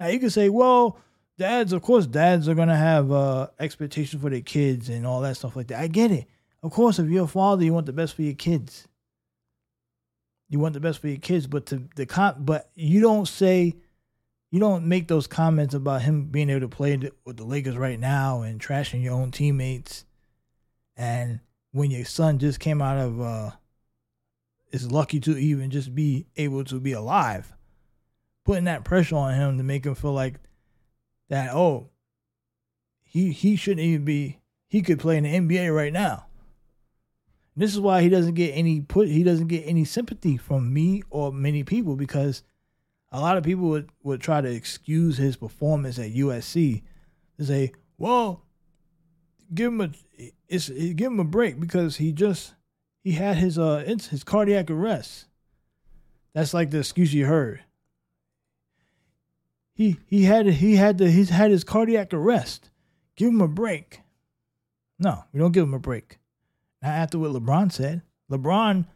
[0.00, 0.98] Now you can say, well,
[1.38, 5.36] dads, of course, dads are gonna have uh, expectations for their kids and all that
[5.36, 5.80] stuff like that.
[5.80, 6.26] I get it.
[6.62, 8.88] Of course, if you're a father, you want the best for your kids.
[10.48, 13.76] You want the best for your kids, but to the con- but you don't say,
[14.50, 17.98] you don't make those comments about him being able to play with the Lakers right
[17.98, 20.04] now and trashing your own teammates,
[20.96, 21.40] and
[21.72, 23.50] when your son just came out of uh,
[24.70, 27.52] is lucky to even just be able to be alive.
[28.44, 30.34] Putting that pressure on him to make him feel like
[31.28, 31.90] that, oh,
[33.02, 36.26] he he shouldn't even be he could play in the NBA right now.
[37.56, 41.02] This is why he doesn't get any put he doesn't get any sympathy from me
[41.10, 42.42] or many people because
[43.12, 46.82] a lot of people would, would try to excuse his performance at USC
[47.38, 48.42] to say, well,
[49.54, 49.90] give him a
[50.48, 52.54] it's give him a break because he just
[53.06, 55.26] he had his uh his cardiac arrest.
[56.34, 57.62] That's like the excuse you heard.
[59.74, 62.68] He he had he had the he's had his cardiac arrest.
[63.14, 64.00] Give him a break.
[64.98, 66.18] No, we don't give him a break.
[66.82, 68.86] Now after what LeBron said, LeBron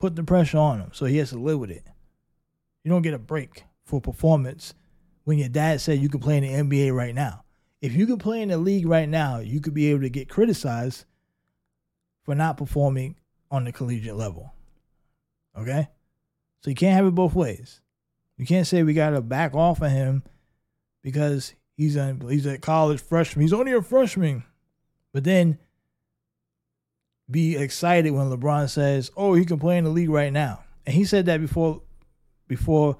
[0.00, 1.86] put the pressure on him, so he has to live with it.
[2.82, 4.74] You don't get a break for performance
[5.22, 7.44] when your dad said you could play in the NBA right now.
[7.80, 10.28] If you could play in the league right now, you could be able to get
[10.28, 11.04] criticized
[12.24, 13.14] for not performing
[13.50, 14.52] on the collegiate level.
[15.56, 15.88] Okay?
[16.60, 17.80] So you can't have it both ways.
[18.36, 20.22] You can't say we got to back off of him
[21.02, 23.42] because he's a he's a college freshman.
[23.42, 24.44] He's only a freshman.
[25.12, 25.58] But then
[27.30, 30.94] be excited when LeBron says, "Oh, he can play in the league right now." And
[30.94, 31.82] he said that before
[32.46, 32.98] before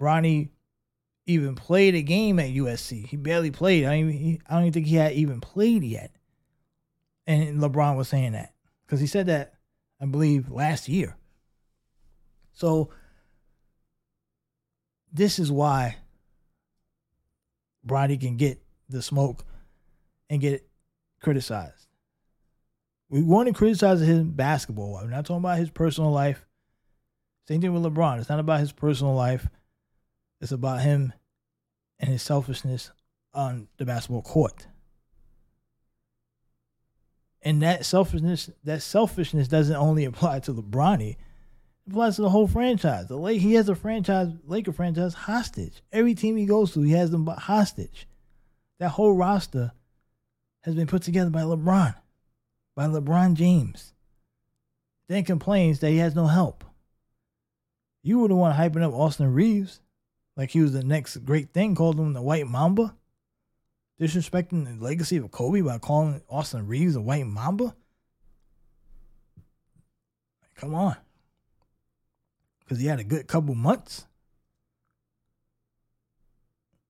[0.00, 0.48] Bronny
[1.26, 3.06] even played a game at USC.
[3.06, 3.84] He barely played.
[3.84, 6.10] I, he, I don't even think he had even played yet.
[7.26, 8.52] And LeBron was saying that
[8.84, 9.54] because he said that
[10.02, 11.16] I believe, last year.
[12.52, 12.90] So
[15.12, 15.96] this is why
[17.86, 19.44] Bronny can get the smoke
[20.28, 20.68] and get
[21.20, 21.86] criticized.
[23.08, 24.96] We want to criticize his basketball.
[24.96, 26.44] I'm not talking about his personal life.
[27.46, 28.18] Same thing with LeBron.
[28.18, 29.48] It's not about his personal life.
[30.40, 31.12] It's about him
[32.00, 32.90] and his selfishness
[33.32, 34.66] on the basketball court
[37.42, 41.10] and that selfishness that selfishness doesn't only apply to LeBron.
[41.10, 41.16] It
[41.88, 43.08] applies to the whole franchise.
[43.08, 45.82] The Lake, he has a franchise, Laker franchise hostage.
[45.92, 48.06] Every team he goes to, he has them hostage.
[48.78, 49.72] That whole roster
[50.62, 51.94] has been put together by LeBron,
[52.76, 53.94] by LeBron James.
[55.08, 56.64] Then complains that he has no help.
[58.04, 59.80] You were the one hyping up Austin Reaves,
[60.36, 62.96] like he was the next great thing, called him the White Mamba
[64.00, 67.74] disrespecting the legacy of Kobe by calling Austin Reaves a white mamba?
[70.56, 70.96] Come on.
[72.60, 74.06] Because he had a good couple months.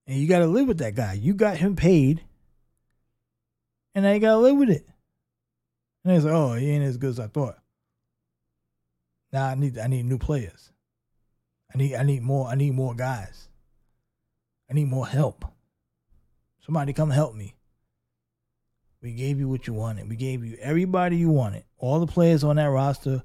[0.05, 1.13] And you got to live with that guy.
[1.13, 2.21] You got him paid.
[3.95, 4.87] And now you got to live with it.
[6.03, 7.57] And it's like, oh, he ain't as good as I thought.
[9.31, 10.71] Now I need I need new players.
[11.73, 13.49] I need I need more I need more guys.
[14.69, 15.45] I need more help.
[16.65, 17.55] Somebody come help me.
[19.01, 20.07] We gave you what you wanted.
[20.07, 21.65] We gave you everybody you wanted.
[21.77, 23.21] All the players on that roster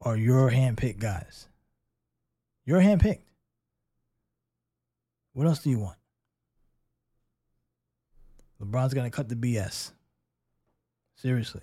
[0.00, 1.48] are your handpicked guys.
[2.64, 3.20] You're handpicked.
[5.32, 5.98] What else do you want?
[8.60, 9.92] LeBron's gonna cut the BS.
[11.14, 11.62] Seriously.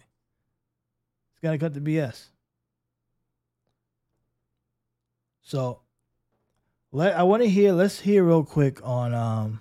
[1.34, 2.30] He's gotta cut the BS.
[5.42, 5.82] So
[6.94, 9.60] let I wanna hear let's hear real quick on um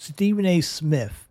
[0.00, 0.62] Stephen A.
[0.62, 1.28] Smith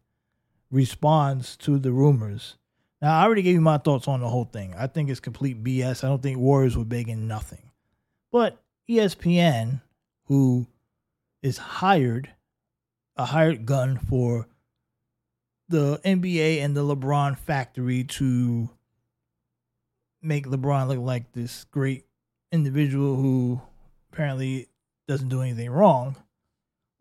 [0.69, 2.55] responds to the rumors.
[3.01, 4.75] Now, I already gave you my thoughts on the whole thing.
[4.77, 6.03] I think it's complete BS.
[6.03, 7.71] I don't think Warriors were begging nothing.
[8.31, 9.81] But ESPN,
[10.25, 10.67] who
[11.41, 12.29] is hired,
[13.17, 14.47] a hired gun for
[15.67, 18.69] the NBA and the LeBron factory to
[20.21, 22.05] make LeBron look like this great
[22.51, 23.61] individual who
[24.13, 24.67] apparently
[25.07, 26.15] doesn't do anything wrong.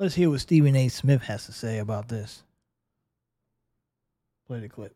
[0.00, 0.86] Let's hear what Stephen A.
[0.86, 2.44] Smith has to say about this.
[4.46, 4.94] Play the clip.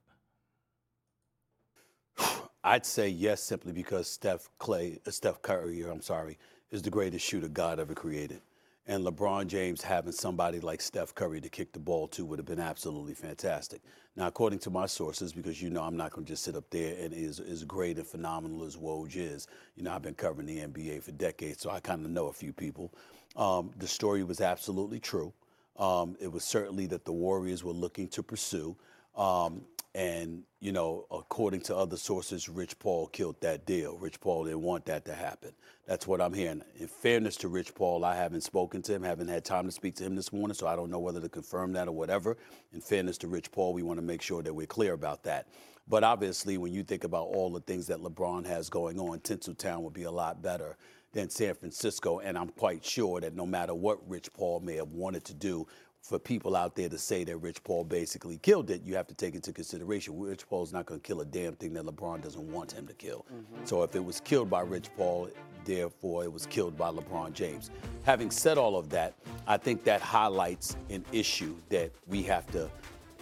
[2.63, 6.39] I'd say yes, simply because Steph Clay, uh, Steph Curry, I'm sorry,
[6.71, 8.43] is the greatest shooter God ever created.
[8.87, 12.47] And LeBron James having somebody like Steph Curry to kick the ball to would have
[12.47, 13.81] been absolutely fantastic.
[14.15, 16.71] Now, according to my sources, because you know I'm not going to just sit up
[16.71, 19.49] there and is as great and phenomenal as Woj is.
[19.75, 22.33] You know, I've been covering the NBA for decades, so I kind of know a
[22.33, 22.93] few people.
[23.37, 25.33] Um, the story was absolutely true.
[25.79, 28.77] Um, it was certainly that the Warriors were looking to pursue.
[29.17, 29.63] Um,
[29.95, 33.99] and, you know, according to other sources, Rich Paul killed that deal.
[33.99, 35.53] Rich Paul didn't want that to happen.
[35.87, 36.63] That's what I'm hearing.
[36.79, 39.97] In fairness to Rich Paul, I haven't spoken to him, haven't had time to speak
[39.97, 42.39] to him this morning, so I don't know whether to confirm that or whatever.
[42.73, 45.49] In fairness to Rich Paul, we want to make sure that we're clear about that.
[45.89, 49.83] But obviously, when you think about all the things that LeBron has going on, Tinseltown
[49.83, 50.79] would be a lot better
[51.13, 52.21] than San Francisco.
[52.21, 55.67] And I'm quite sure that no matter what Rich Paul may have wanted to do,
[56.01, 59.15] for people out there to say that Rich Paul basically killed it, you have to
[59.15, 62.51] take into consideration Rich Paul's not going to kill a damn thing that LeBron doesn't
[62.51, 63.25] want him to kill.
[63.33, 63.65] Mm-hmm.
[63.65, 65.31] So if it was killed by Rich Paul,
[65.65, 67.71] therefore it was killed by LeBron James.
[68.03, 69.15] Having said all of that,
[69.47, 72.69] I think that highlights an issue that we have to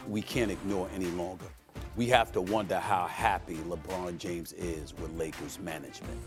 [0.09, 1.47] we can't ignore any longer.
[1.97, 6.19] We have to wonder how happy LeBron James is with Lakers management.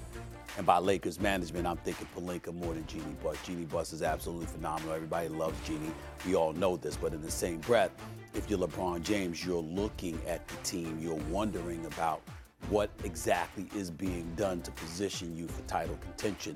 [0.56, 3.38] And by Lakers management, I'm thinking Pelinka more than Jeanie Buss.
[3.44, 4.94] Jeanie Buss is absolutely phenomenal.
[4.94, 5.92] Everybody loves Jeanie.
[6.28, 6.96] We all know this.
[6.96, 7.92] But in the same breath,
[8.36, 12.22] if you're LeBron James, you're looking at the team, you're wondering about
[12.70, 16.56] what exactly is being done to position you for title contention.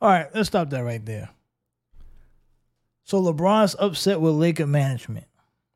[0.00, 1.28] All right, let's stop that right there.
[3.04, 5.26] So LeBron's upset with Laker management,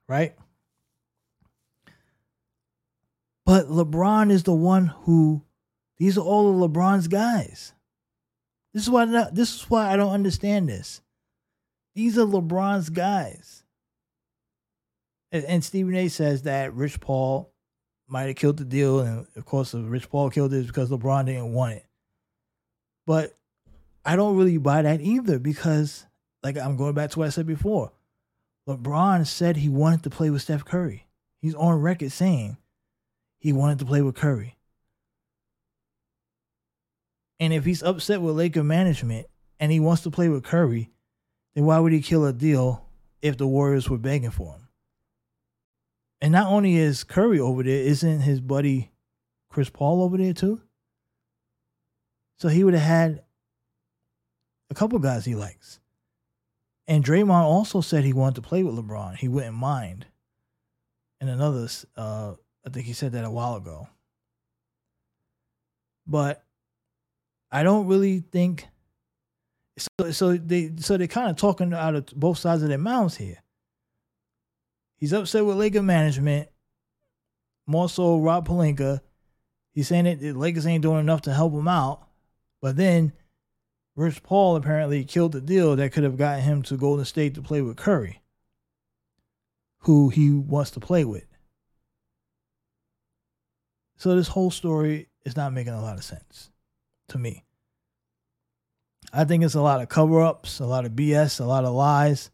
[0.09, 0.35] right?
[3.45, 5.43] But LeBron is the one who
[6.03, 7.75] these are all LeBron's guys.
[8.75, 11.01] This is why not, this is why I don't understand this.
[11.95, 13.63] These are LeBron's guys.
[15.31, 17.53] And, and Stephen A says that Rich Paul
[18.09, 21.53] might have killed the deal, and of course, Rich Paul killed it because LeBron didn't
[21.53, 21.87] want it.
[23.07, 23.37] But
[24.05, 26.05] I don't really buy that either because,
[26.43, 27.93] like, I'm going back to what I said before.
[28.69, 31.07] LeBron said he wanted to play with Steph Curry.
[31.41, 32.57] He's on record saying
[33.39, 34.57] he wanted to play with Curry.
[37.43, 39.27] And if he's upset with Laker management
[39.59, 40.93] and he wants to play with Curry,
[41.57, 42.87] then why would he kill a deal
[43.21, 44.69] if the Warriors were begging for him?
[46.21, 48.93] And not only is Curry over there, isn't his buddy
[49.51, 50.61] Chris Paul over there too?
[52.39, 53.25] So he would have had
[54.71, 55.81] a couple guys he likes.
[56.87, 59.17] And Draymond also said he wanted to play with LeBron.
[59.17, 60.07] He wouldn't mind.
[61.21, 61.67] And another,
[61.97, 62.35] uh,
[62.65, 63.89] I think he said that a while ago.
[66.07, 66.45] But
[67.53, 68.67] I don't really think
[69.77, 70.11] so.
[70.11, 73.43] So they so they're kind of talking out of both sides of their mouths here.
[74.97, 76.49] He's upset with Laker management.
[77.67, 79.01] More so, Rob Pelinka.
[79.73, 82.07] He's saying that the Lakers ain't doing enough to help him out.
[82.61, 83.13] But then,
[83.97, 87.43] Rich Paul apparently killed the deal that could have gotten him to Golden State to
[87.43, 88.23] play with Curry,
[89.81, 91.27] who he wants to play with.
[93.97, 96.52] So this whole story is not making a lot of sense
[97.09, 97.45] to me.
[99.13, 101.75] I think it's a lot of cover ups, a lot of BS, a lot of
[101.75, 102.31] lies,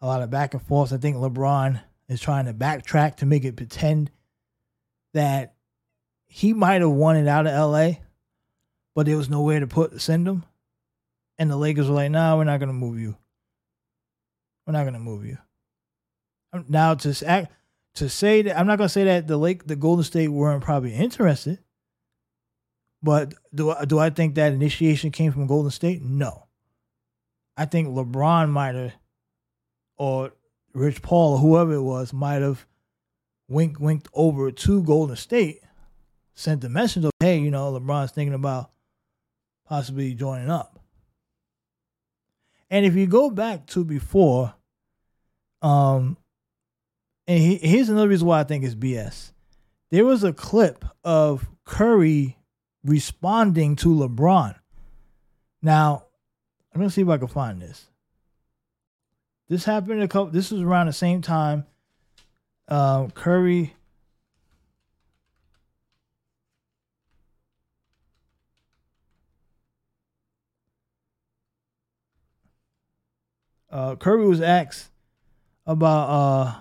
[0.00, 0.92] a lot of back and forth.
[0.92, 4.10] I think LeBron is trying to backtrack to make it pretend
[5.14, 5.54] that
[6.26, 7.92] he might have wanted out of LA,
[8.94, 10.44] but there was nowhere to put send him.
[11.38, 13.16] And the Lakers were like, nah, we're not gonna move you.
[14.66, 15.38] We're not gonna move you.
[16.68, 17.52] Now to act
[17.94, 20.94] to say that I'm not gonna say that the Lake the Golden State weren't probably
[20.94, 21.58] interested.
[23.02, 26.02] But do do I think that initiation came from Golden State?
[26.02, 26.46] No.
[27.56, 28.92] I think LeBron might have,
[29.96, 30.32] or
[30.72, 32.66] Rich Paul or whoever it was, might have
[33.48, 35.60] wink winked over to Golden State,
[36.34, 38.70] sent the message of, hey, you know, LeBron's thinking about
[39.66, 40.78] possibly joining up.
[42.70, 44.54] And if you go back to before,
[45.60, 46.16] um,
[47.26, 49.32] and he, here's another reason why I think it's BS.
[49.90, 52.36] There was a clip of Curry
[52.84, 54.56] responding to LeBron.
[55.62, 56.04] Now,
[56.74, 57.88] I'm gonna see if I can find this.
[59.48, 60.30] This happened a couple.
[60.30, 61.66] This was around the same time.
[62.68, 63.74] Um, Curry.
[73.70, 74.90] Uh, Curry was asked
[75.66, 76.60] about uh,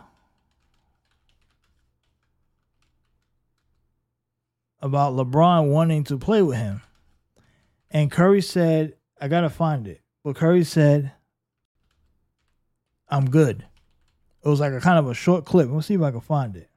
[4.82, 6.82] about LeBron wanting to play with him.
[7.92, 10.02] And Curry said, I got to find it.
[10.24, 11.12] But Curry said,
[13.10, 13.66] I'm good.
[14.44, 15.70] It was like a kind of a short clip.
[15.70, 16.70] Let's see if I can find it.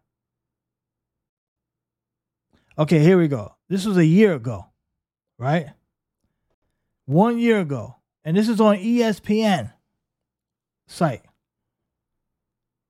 [2.79, 3.55] Okay, here we go.
[3.69, 4.67] This was a year ago,
[5.39, 5.67] right?
[7.05, 9.73] One year ago, And this is on ESPN
[10.87, 11.23] site.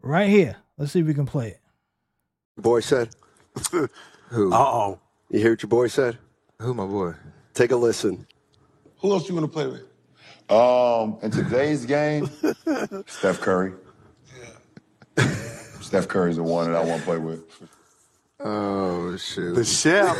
[0.00, 0.56] Right here.
[0.76, 1.60] Let's see if we can play it.
[2.56, 3.10] Boy said.
[4.32, 4.52] Who?
[4.52, 5.00] Uh oh.
[5.30, 6.18] You hear what your boy said?
[6.60, 7.14] Who, my boy?
[7.54, 8.26] Take a listen.
[9.00, 9.82] Who else you gonna play with?
[10.50, 12.28] Um, in today's game,
[13.06, 13.72] Steph Curry.
[15.16, 15.24] Yeah.
[15.80, 17.42] Steph Curry's the one that I want to play with.
[18.40, 19.54] Oh shoot!
[19.54, 20.16] The chef.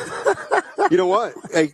[0.90, 1.34] you know what?
[1.50, 1.72] Hey,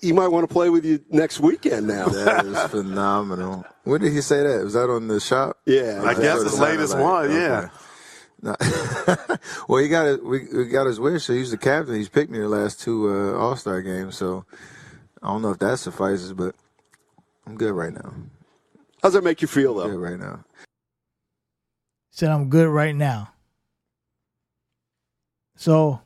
[0.00, 2.08] he might want to play with you next weekend now.
[2.08, 3.64] That is phenomenal.
[3.84, 4.64] When did he say that?
[4.64, 5.58] Was that on the shop?
[5.64, 7.02] Yeah, I guess what the it sounded latest like.
[7.02, 7.58] one, yeah.
[7.58, 7.66] Okay.
[7.66, 7.70] No.
[9.68, 10.24] well, he got it.
[10.24, 11.24] We, we got his wish.
[11.24, 11.94] So he's the captain.
[11.94, 14.16] He's picked me the last two uh, All Star games.
[14.16, 14.44] So
[15.22, 16.54] I don't know if that suffices, but
[17.46, 18.14] I'm good right now.
[19.02, 19.88] How's that make you feel, though?
[19.88, 20.44] Good right now.
[22.10, 23.30] Said I'm good right now.
[25.56, 26.00] So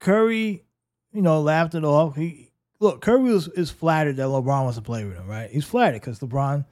[0.00, 0.64] Curry,
[1.12, 2.16] you know, laughed it off.
[2.16, 2.50] He
[2.80, 5.50] look, Curry was is flattered that LeBron wants to play with him, right?
[5.50, 6.64] He's flattered because LeBron,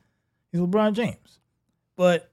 [0.50, 1.38] he's LeBron James.
[1.96, 2.29] But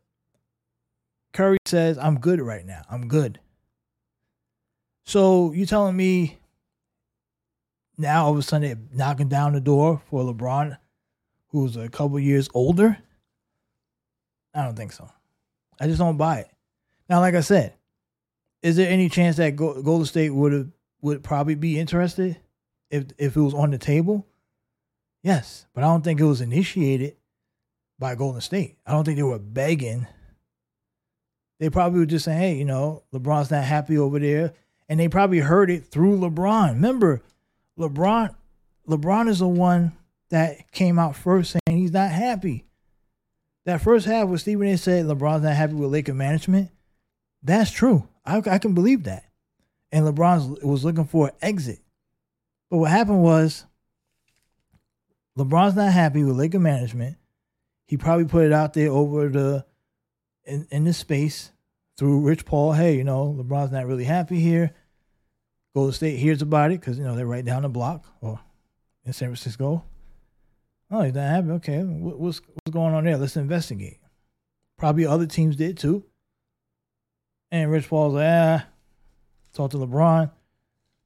[1.38, 2.82] Curry says, I'm good right now.
[2.90, 3.40] I'm good.
[5.06, 6.40] So you telling me
[7.96, 10.80] now all of a sudden they're knocking down the door for LeBron,
[11.50, 12.98] who's a couple years older?
[14.56, 15.12] I don't think so.
[15.80, 16.50] I just don't buy it.
[17.08, 17.76] Now, like I said,
[18.64, 20.68] is there any chance that Golden State would have
[21.04, 22.40] would probably be interested
[22.90, 24.26] if if it was on the table?
[25.22, 27.16] Yes, but I don't think it was initiated
[28.00, 28.80] by Golden State.
[28.88, 30.08] I don't think they were begging.
[31.60, 34.54] They probably were just saying, "Hey, you know, LeBron's not happy over there,"
[34.88, 36.74] and they probably heard it through LeBron.
[36.74, 37.22] Remember,
[37.78, 38.36] LeBron,
[38.88, 39.94] LeBron is the one
[40.30, 42.66] that came out first saying he's not happy.
[43.66, 46.70] That first half where Stephen A said LeBron's not happy with Laker management,
[47.44, 48.08] that's true.
[48.26, 49.26] I, I can believe that.
[49.92, 51.80] And LeBron was looking for an exit.
[52.70, 53.66] But what happened was
[55.38, 57.18] LeBron's not happy with Laker management.
[57.88, 59.66] He probably put it out there over the
[60.48, 61.52] in, in the space
[61.98, 62.74] through Rich Paul.
[62.74, 64.74] Hey, you know, LeBron's not really happy here.
[65.76, 68.40] Golden State hears about it because you know they're right down the block or
[69.06, 69.84] in San Francisco.
[70.90, 71.50] Oh, he's not happy.
[71.52, 73.18] Okay, what, what's what's going on there?
[73.18, 74.00] Let's investigate.
[74.78, 76.04] Probably other teams did too.
[77.52, 78.66] And Rich Paul's like, ah,
[79.54, 80.32] talk to LeBron.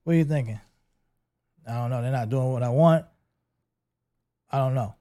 [0.04, 0.60] What are you thinking?
[1.68, 2.02] I don't know.
[2.02, 3.06] They're not doing what I want.
[4.50, 4.96] I don't know.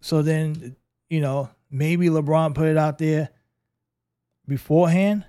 [0.00, 0.76] So then,
[1.08, 3.30] you know, maybe LeBron put it out there
[4.46, 5.24] beforehand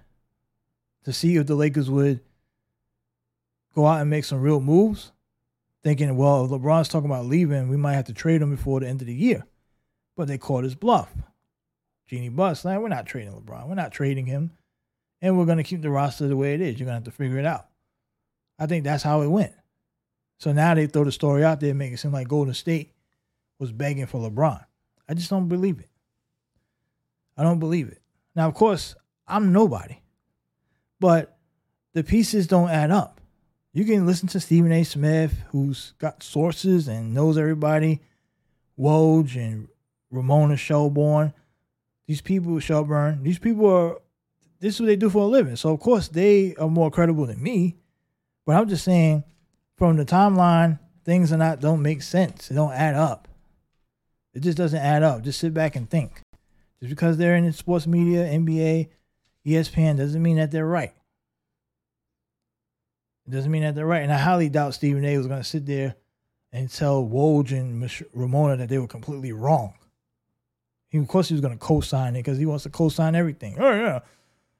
[1.04, 2.22] to see if the Lakers would
[3.74, 5.12] go out and make some real moves,
[5.84, 8.88] thinking, well, if LeBron's talking about leaving, we might have to trade him before the
[8.88, 9.46] end of the year.
[10.16, 11.14] But they called his bluff.
[12.08, 13.68] Jeanie Buss, like, we're not trading LeBron.
[13.68, 14.52] We're not trading him.
[15.22, 16.80] And we're going to keep the roster the way it is.
[16.80, 17.68] You're going to have to figure it out.
[18.60, 19.54] I think that's how it went.
[20.40, 22.94] So now they throw the story out there, make it seem like Golden State
[23.60, 24.64] was begging for LeBron.
[25.10, 25.90] I just don't believe it.
[27.38, 28.02] I don't believe it.
[28.36, 28.96] Now, of course,
[29.28, 30.02] I'm nobody,
[31.00, 31.38] but
[31.94, 33.22] the pieces don't add up.
[33.74, 34.84] You can listen to Stephen A.
[34.84, 38.02] Smith, who's got sources and knows everybody,
[38.80, 39.68] Woj and
[40.10, 41.34] Ramona Shelburne.
[42.08, 43.98] These people, Shelburne, these people are,
[44.60, 45.56] this is what they do for a living.
[45.56, 47.76] So, of course, they are more credible than me.
[48.46, 49.24] But I'm just saying,
[49.78, 52.48] from the timeline, things are not, don't make sense.
[52.48, 53.28] They don't add up.
[54.34, 55.22] It just doesn't add up.
[55.24, 56.22] Just sit back and think.
[56.80, 58.90] Just because they're in the sports media, NBA,
[59.46, 60.94] ESPN, doesn't mean that they're right.
[63.28, 64.04] It doesn't mean that they're right.
[64.04, 65.96] And I highly doubt Stephen A was going to sit there
[66.52, 69.74] and tell Woj and Ramona that they were completely wrong.
[70.90, 73.58] He, of course, he was going to co-sign it because he wants to co-sign everything.
[73.60, 74.00] Oh yeah,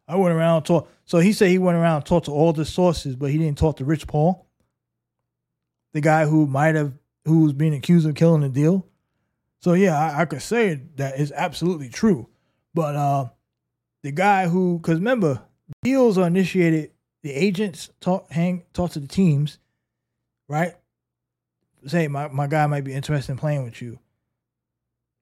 [0.08, 0.92] I went around talked.
[1.06, 3.78] So he said he went around talked to all the sources, but he didn't talk
[3.78, 4.46] to Rich Paul,
[5.94, 6.92] the guy who might have,
[7.24, 8.86] who was being accused of killing the deal.
[9.68, 12.30] So yeah, I, I could say that is absolutely true.
[12.74, 13.26] But uh,
[14.02, 15.42] the guy who, because remember,
[15.84, 16.92] deals are initiated.
[17.22, 19.60] The agents talk, hang, talk to the teams,
[20.48, 20.72] right?
[21.86, 24.00] Say my my guy might be interested in playing with you,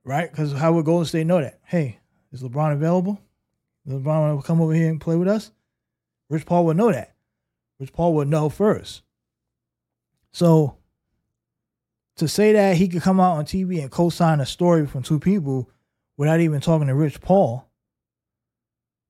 [0.04, 0.30] right?
[0.30, 1.60] Because how would Golden State know that?
[1.64, 1.98] Hey,
[2.32, 3.20] is LeBron available?
[3.90, 5.50] LeBron want to come over here and play with us?
[6.30, 7.16] Rich Paul would know that.
[7.80, 9.02] Rich Paul would know first.
[10.34, 10.78] So
[12.18, 15.20] to say that he could come out on TV and co-sign a story from two
[15.20, 15.70] people
[16.18, 17.70] without even talking to Rich Paul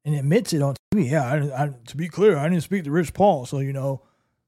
[0.04, 1.10] and admits it on TV.
[1.12, 4.02] Yeah, I, I, to be clear, I didn't speak to Rich Paul, so you know,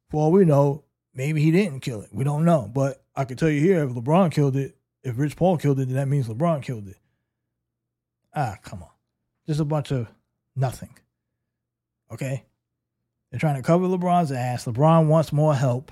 [0.09, 2.09] for all we know, maybe he didn't kill it.
[2.11, 5.35] We don't know, but I can tell you here, if LeBron killed it, if Rich
[5.35, 6.97] Paul killed it, then that means LeBron killed it.
[8.35, 8.89] Ah, come on,
[9.45, 10.07] just a bunch of
[10.55, 10.95] nothing.
[12.11, 12.45] Okay,
[13.29, 14.65] they're trying to cover LeBron's ass.
[14.65, 15.91] LeBron wants more help,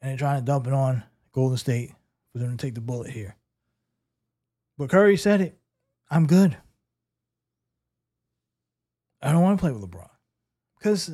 [0.00, 1.02] and they're trying to dump it on
[1.32, 1.92] Golden State
[2.32, 3.36] for going to take the bullet here.
[4.78, 5.58] But Curry said it.
[6.10, 6.56] I'm good.
[9.22, 10.08] I don't want to play with LeBron
[10.78, 11.10] because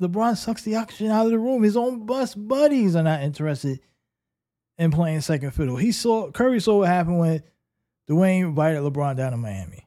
[0.00, 1.62] LeBron sucks the oxygen out of the room.
[1.62, 3.80] His own bus buddies are not interested
[4.78, 5.76] in playing second fiddle.
[5.76, 7.42] He saw Curry saw what happened when
[8.08, 9.86] Dwyane invited LeBron down to Miami.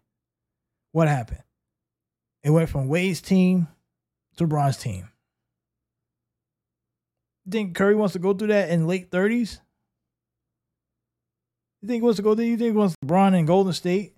[0.92, 1.44] What happened?
[2.44, 3.68] It went from Wade's team
[4.38, 5.10] to LeBron's team.
[7.50, 9.60] Think Curry wants to go through that in late thirties?
[11.86, 12.48] You think he wants to go there?
[12.48, 14.16] You think he wants LeBron in Golden State?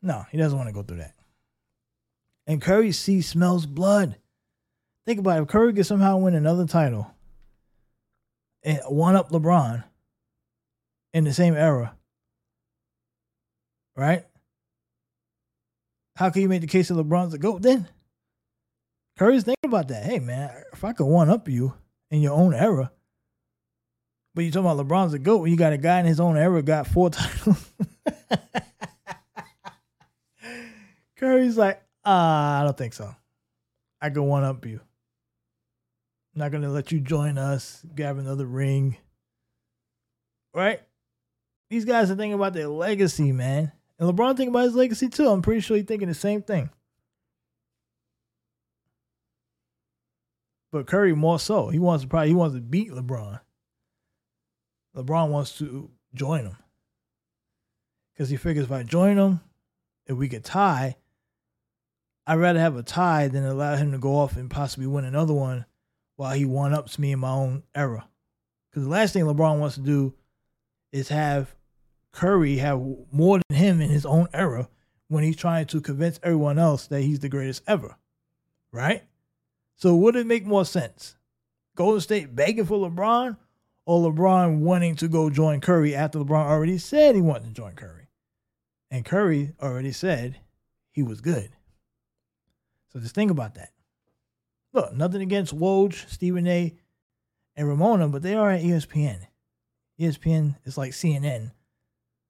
[0.00, 1.16] No, he doesn't want to go through that.
[2.46, 4.16] And Curry sees smells blood.
[5.04, 5.42] Think about it.
[5.42, 7.14] If Curry could somehow win another title
[8.62, 9.84] and one up LeBron
[11.12, 11.94] in the same era,
[13.94, 14.24] right?
[16.16, 17.86] How can you make the case that LeBron's the GOAT then?
[19.18, 20.04] Curry's thinking about that.
[20.04, 21.74] Hey, man, if I could one up you
[22.10, 22.92] in your own era,
[24.34, 26.62] but you talking about LeBron's a GOAT you got a guy in his own era
[26.62, 27.72] got four titles.
[31.16, 33.14] Curry's like, ah, I don't think so.
[34.00, 34.80] I can one up you.
[36.34, 38.96] I'm not gonna let you join us, grab another ring.
[40.54, 40.80] Right?
[41.70, 43.72] These guys are thinking about their legacy, man.
[43.98, 45.28] And LeBron thinking about his legacy too.
[45.28, 46.70] I'm pretty sure he's thinking the same thing.
[50.70, 51.68] But Curry more so.
[51.68, 53.40] He wants to probably he wants to beat LeBron.
[54.96, 56.56] LeBron wants to join him.
[58.12, 59.40] Because he figures if I join him,
[60.06, 60.96] if we could tie,
[62.26, 65.32] I'd rather have a tie than allow him to go off and possibly win another
[65.34, 65.66] one
[66.16, 68.08] while he one ups me in my own era.
[68.70, 70.14] Because the last thing LeBron wants to do
[70.92, 71.54] is have
[72.12, 72.80] Curry have
[73.12, 74.68] more than him in his own era
[75.08, 77.96] when he's trying to convince everyone else that he's the greatest ever.
[78.72, 79.04] Right?
[79.76, 81.16] So would it make more sense?
[81.76, 83.36] Golden State begging for LeBron
[83.88, 87.72] or LeBron wanting to go join Curry after LeBron already said he wanted to join
[87.72, 88.10] Curry?
[88.90, 90.36] And Curry already said
[90.90, 91.52] he was good.
[92.92, 93.70] So just think about that.
[94.74, 96.74] Look, nothing against Woj, Stephen A,
[97.56, 99.20] and Ramona, but they are at ESPN.
[99.98, 101.52] ESPN is like CNN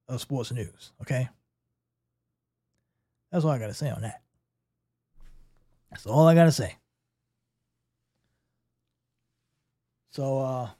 [0.06, 1.28] of sports news, okay?
[3.32, 4.22] That's all I got to say on that.
[5.90, 6.76] That's all I got to say.
[10.12, 10.70] So, uh,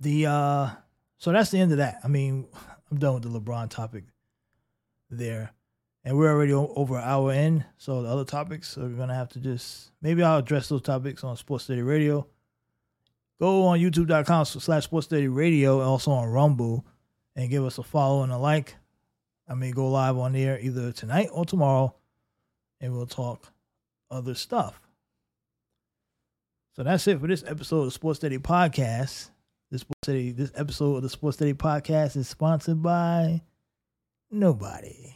[0.00, 0.70] the, uh,
[1.18, 2.00] so that's the end of that.
[2.04, 2.46] I mean,
[2.90, 4.04] I'm done with the LeBron topic
[5.10, 5.52] there.
[6.04, 7.64] And we're already over an hour in.
[7.76, 11.36] So the other topics are to have to just, maybe I'll address those topics on
[11.36, 12.26] Sports Steady Radio.
[13.40, 16.86] Go on youtube.com slash Sports Steady Radio and also on Rumble
[17.36, 18.74] and give us a follow and a like.
[19.48, 21.94] I may go live on there either tonight or tomorrow
[22.80, 23.52] and we'll talk
[24.10, 24.80] other stuff.
[26.74, 29.30] So that's it for this episode of Sports Steady Podcast.
[29.70, 33.42] This Sports Steady, this episode of the Sports Steady Podcast is sponsored by
[34.30, 35.14] nobody.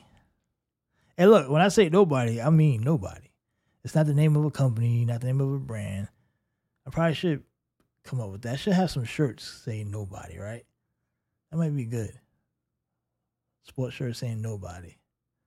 [1.16, 3.30] And look, when I say nobody, I mean nobody.
[3.82, 6.08] It's not the name of a company, not the name of a brand.
[6.86, 7.42] I probably should
[8.04, 8.52] come up with that.
[8.52, 10.66] I should have some shirts saying nobody, right?
[11.50, 12.12] That might be good.
[13.62, 14.98] Sports shirt saying nobody.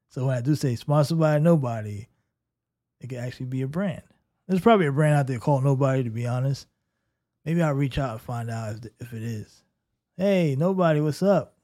[0.10, 2.08] So when I do say sponsored by nobody,
[3.02, 4.02] it could actually be a brand.
[4.48, 6.66] There's probably a brand out there called Nobody, to be honest.
[7.46, 9.64] Maybe I'll reach out and find out if, if it is.
[10.18, 11.56] Hey, nobody, what's up?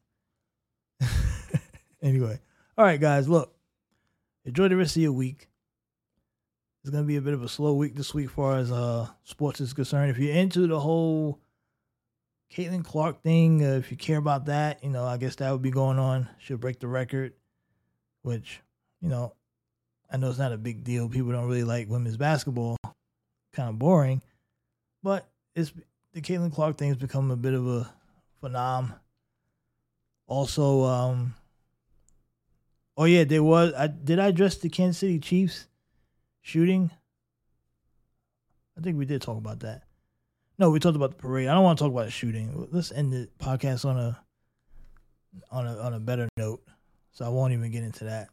[2.03, 2.39] anyway,
[2.77, 3.55] all right, guys, look,
[4.45, 5.49] enjoy the rest of your week.
[6.83, 9.07] It's gonna be a bit of a slow week this week, as far as uh
[9.23, 10.11] sports is concerned.
[10.11, 11.39] If you're into the whole
[12.53, 15.61] Caitlin Clark thing, uh, if you care about that, you know, I guess that would
[15.61, 16.29] be going on.
[16.39, 17.33] She'll break the record,
[18.23, 18.61] which
[19.01, 19.33] you know,
[20.11, 21.07] I know it's not a big deal.
[21.09, 22.77] People don't really like women's basketball,
[23.53, 24.21] kind of boring,
[25.01, 25.73] but it's
[26.13, 27.91] the Caitlin Clark thing has become a bit of a
[28.41, 28.93] phenom.
[30.27, 31.35] Also, um,
[32.97, 33.73] oh yeah, there was.
[33.73, 35.67] I did I address the Kansas City Chiefs
[36.41, 36.91] shooting?
[38.77, 39.83] I think we did talk about that.
[40.57, 41.47] No, we talked about the parade.
[41.47, 42.67] I don't want to talk about the shooting.
[42.71, 44.19] Let's end the podcast on a
[45.51, 46.61] on a on a better note.
[47.11, 48.29] So I won't even get into that.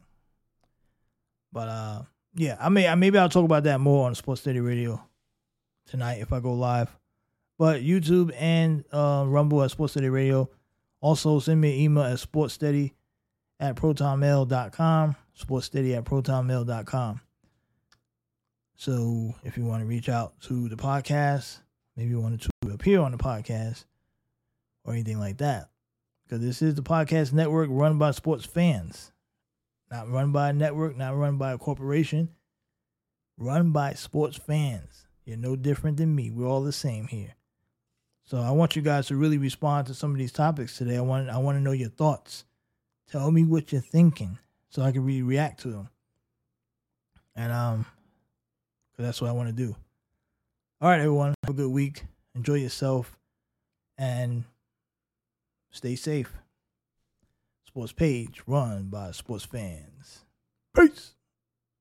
[1.51, 2.01] But uh
[2.35, 5.03] yeah, I may I maybe I'll talk about that more on Sports Steady Radio
[5.87, 6.95] tonight if I go live.
[7.59, 10.49] But YouTube and uh, Rumble at Sports Steady Radio.
[11.01, 12.93] Also send me an email at sportssteady
[13.59, 15.15] at protonmail.com.
[15.37, 17.21] Sportssteady at protonmail.com.
[18.77, 21.57] So if you want to reach out to the podcast,
[21.97, 23.83] maybe you want to appear on the podcast
[24.85, 25.69] or anything like that.
[26.23, 29.11] Because this is the podcast network run by sports fans.
[29.91, 32.29] Not run by a network, not run by a corporation.
[33.37, 35.07] Run by sports fans.
[35.25, 36.31] You're no different than me.
[36.31, 37.35] We're all the same here.
[38.29, 40.97] So I want you guys to really respond to some of these topics today.
[40.97, 42.45] I want I want to know your thoughts.
[43.09, 44.37] Tell me what you're thinking
[44.69, 45.89] so I can really react to them.
[47.35, 47.85] And um,
[48.95, 49.75] cause that's what I want to do.
[50.79, 52.03] All right, everyone, have a good week.
[52.35, 53.17] Enjoy yourself,
[53.97, 54.43] and
[55.71, 56.31] stay safe.
[57.65, 60.19] Sports page run by sports fans.
[60.75, 61.15] Peace.